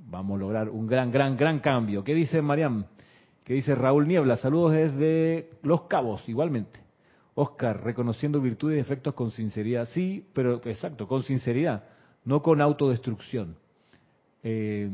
[0.08, 2.04] Vamos a lograr un gran, gran, gran cambio.
[2.04, 2.84] ¿Qué dice Mariam?
[3.44, 4.36] ¿Qué dice Raúl Niebla?
[4.36, 6.80] Saludos desde Los Cabos, igualmente.
[7.34, 9.86] Oscar, reconociendo virtudes y defectos con sinceridad.
[9.86, 11.84] Sí, pero exacto, con sinceridad,
[12.24, 13.56] no con autodestrucción.
[14.42, 14.88] Eh,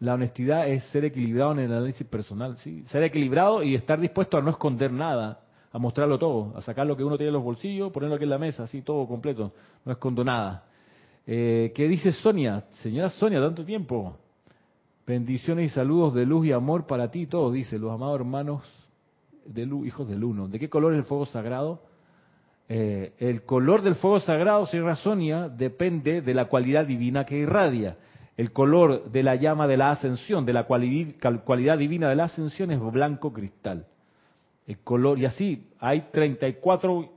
[0.00, 2.82] la honestidad es ser equilibrado en el análisis personal, sí.
[2.88, 6.96] Ser equilibrado y estar dispuesto a no esconder nada, a mostrarlo todo, a sacar lo
[6.96, 9.52] que uno tiene en los bolsillos, ponerlo aquí en la mesa, así todo completo.
[9.84, 10.64] No escondo nada.
[11.26, 12.64] Eh, ¿Qué dice Sonia?
[12.82, 14.16] Señora Sonia, tanto tiempo.
[15.06, 18.62] Bendiciones y saludos de luz y amor para ti, todo dice, los amados hermanos
[19.44, 20.48] de luz, hijos del uno.
[20.48, 21.82] ¿De qué color es el fuego sagrado?
[22.68, 27.96] Eh, el color del fuego sagrado, señora Sonia, depende de la cualidad divina que irradia.
[28.36, 32.70] El color de la llama de la ascensión, de la cualidad divina de la ascensión
[32.70, 33.86] es blanco cristal.
[34.66, 37.10] El color, y así, hay 34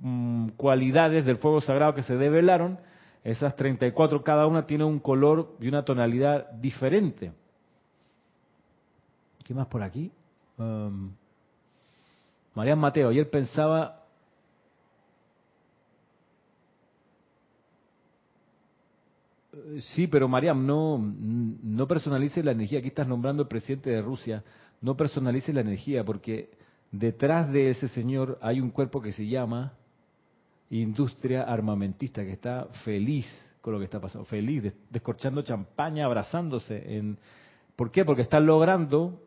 [0.00, 2.78] mm, cualidades del fuego sagrado que se develaron
[3.24, 7.32] esas 34, cada una tiene un color y una tonalidad diferente.
[9.42, 10.12] ¿Qué más por aquí?
[10.58, 11.10] Um,
[12.54, 14.04] Mateo, ayer pensaba
[19.94, 22.78] Sí, pero Mariam, no, no personalice la energía.
[22.78, 24.42] Aquí estás nombrando al presidente de Rusia.
[24.80, 26.50] No personalice la energía, porque
[26.90, 29.72] detrás de ese señor hay un cuerpo que se llama
[30.70, 33.26] industria armamentista que está feliz
[33.60, 36.96] con lo que está pasando, feliz, descorchando champaña, abrazándose.
[36.96, 37.18] En,
[37.76, 38.04] ¿Por qué?
[38.04, 39.22] Porque están logrando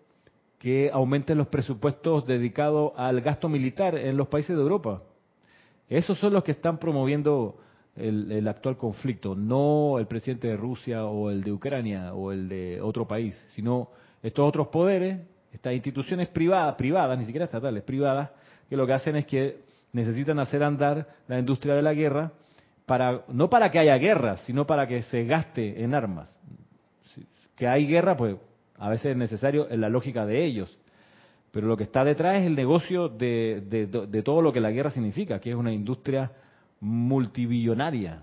[0.60, 5.02] que aumenten los presupuestos dedicados al gasto militar en los países de Europa.
[5.90, 7.58] Esos son los que están promoviendo
[7.96, 12.48] el, el, actual conflicto, no el presidente de Rusia o el de Ucrania o el
[12.48, 13.90] de otro país, sino
[14.22, 15.20] estos otros poderes,
[15.52, 18.30] estas instituciones privadas, privadas, ni siquiera estatales, privadas,
[18.70, 19.62] que lo que hacen es que
[19.98, 22.32] necesitan hacer andar la industria de la guerra
[22.86, 26.34] para no para que haya guerra, sino para que se gaste en armas.
[27.56, 28.38] Que hay guerra, pues
[28.78, 30.78] a veces es necesario en la lógica de ellos.
[31.52, 34.92] Pero lo que está detrás es el negocio de, de, todo lo que la guerra
[34.92, 36.32] significa, que es una industria
[36.80, 38.22] multibillonaria.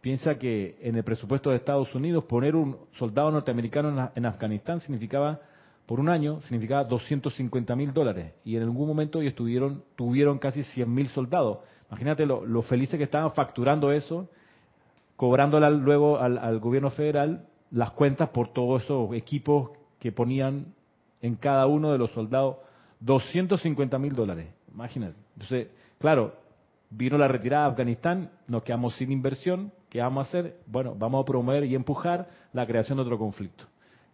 [0.00, 5.40] Piensa que en el presupuesto de Estados Unidos poner un soldado norteamericano en Afganistán significaba
[5.90, 10.62] por un año significaba 250 mil dólares y en algún momento ellos tuvieron, tuvieron casi
[10.62, 11.58] 100 mil soldados.
[11.88, 14.28] Imagínate lo, felices que estaban facturando eso,
[15.16, 20.66] cobrándole luego al, gobierno federal las cuentas por todos esos equipos que ponían
[21.22, 22.58] en cada uno de los soldados
[23.00, 24.46] 250 mil dólares.
[24.72, 25.16] Imagínate.
[25.32, 26.36] Entonces, claro,
[26.88, 30.56] vino la retirada de Afganistán, nos quedamos sin inversión, ¿qué vamos a hacer?
[30.66, 33.64] Bueno, vamos a promover y empujar la creación de otro conflicto.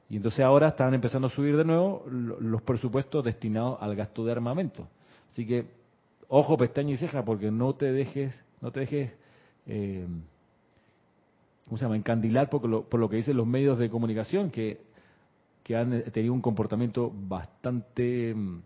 [0.08, 4.32] Y entonces ahora están empezando a subir de nuevo los presupuestos destinados al gasto de
[4.32, 4.86] armamento.
[5.32, 5.66] Así que,
[6.28, 9.12] ojo, pestaña y ceja, porque no te dejes, no te dejes,
[9.66, 10.06] eh,
[11.64, 14.80] ¿cómo se llama?, encandilar por lo, por lo que dicen los medios de comunicación, que,
[15.64, 18.58] que han tenido un comportamiento bastante, mm,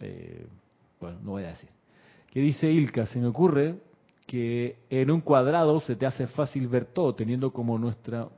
[0.00, 0.46] eh,
[0.98, 1.68] bueno, no voy a decir.
[2.30, 3.04] ¿Qué dice Ilka?
[3.06, 3.76] Se me ocurre
[4.26, 8.28] que en un cuadrado se te hace fácil ver todo, teniendo como nuestra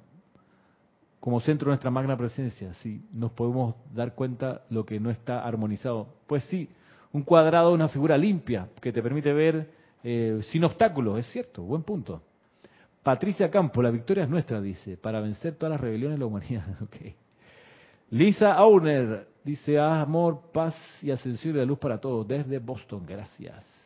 [1.21, 6.09] como centro nuestra magna presencia, sí, nos podemos dar cuenta lo que no está armonizado.
[6.27, 6.68] Pues sí,
[7.12, 9.71] un cuadrado una figura limpia que te permite ver
[10.03, 12.23] eh, sin obstáculos, es cierto, buen punto.
[13.03, 16.64] Patricia Campo, la victoria es nuestra, dice, para vencer todas las rebeliones de la humanidad.
[18.11, 23.80] Lisa Auner dice, amor, paz y ascensión de la luz para todos, desde Boston, gracias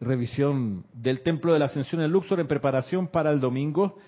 [0.00, 3.98] revisión del Templo de la Ascensión en Luxor en preparación para el domingo.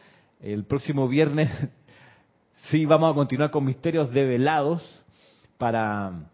[0.40, 1.50] El próximo viernes
[2.70, 4.82] Sí, vamos a continuar con misterios develados
[5.58, 6.30] para,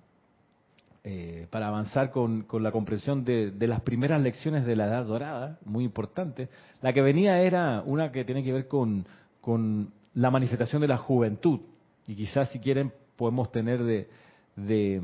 [1.03, 5.83] eh, para avanzar con, la comprensión de, las primeras lecciones de la Edad Dorada, muy
[5.85, 6.49] importante.
[6.83, 9.05] La que venía era una que tiene que ver con,
[9.41, 11.63] con la manifestación de la juventud.
[12.07, 14.09] Y quizás si quieren podemos tener de,
[14.55, 15.03] de,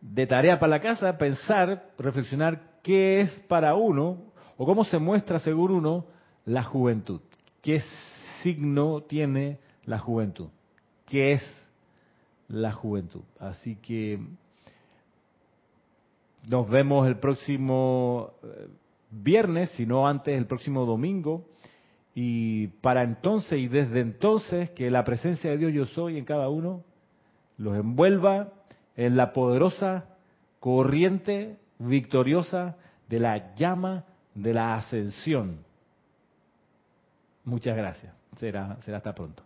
[0.00, 4.22] de tarea para la casa pensar, reflexionar qué es para uno
[4.56, 6.06] o cómo se muestra según uno
[6.46, 7.20] la juventud.
[7.60, 7.82] ¿Qué
[8.42, 10.48] signo tiene la juventud.
[11.06, 11.66] ¿Qué es
[12.48, 13.22] la juventud?
[13.38, 14.18] Así que
[16.48, 18.68] nos vemos el próximo eh,
[19.10, 21.46] viernes, si no antes, el próximo domingo.
[22.14, 26.48] Y para entonces y desde entonces, que la presencia de Dios yo soy en cada
[26.48, 26.84] uno
[27.58, 28.52] los envuelva
[28.96, 30.06] en la poderosa
[30.60, 32.76] corriente victoriosa
[33.08, 34.04] de la llama
[34.34, 35.64] de la ascensión.
[37.44, 38.14] Muchas gracias.
[38.36, 39.42] Será, será hasta pronto.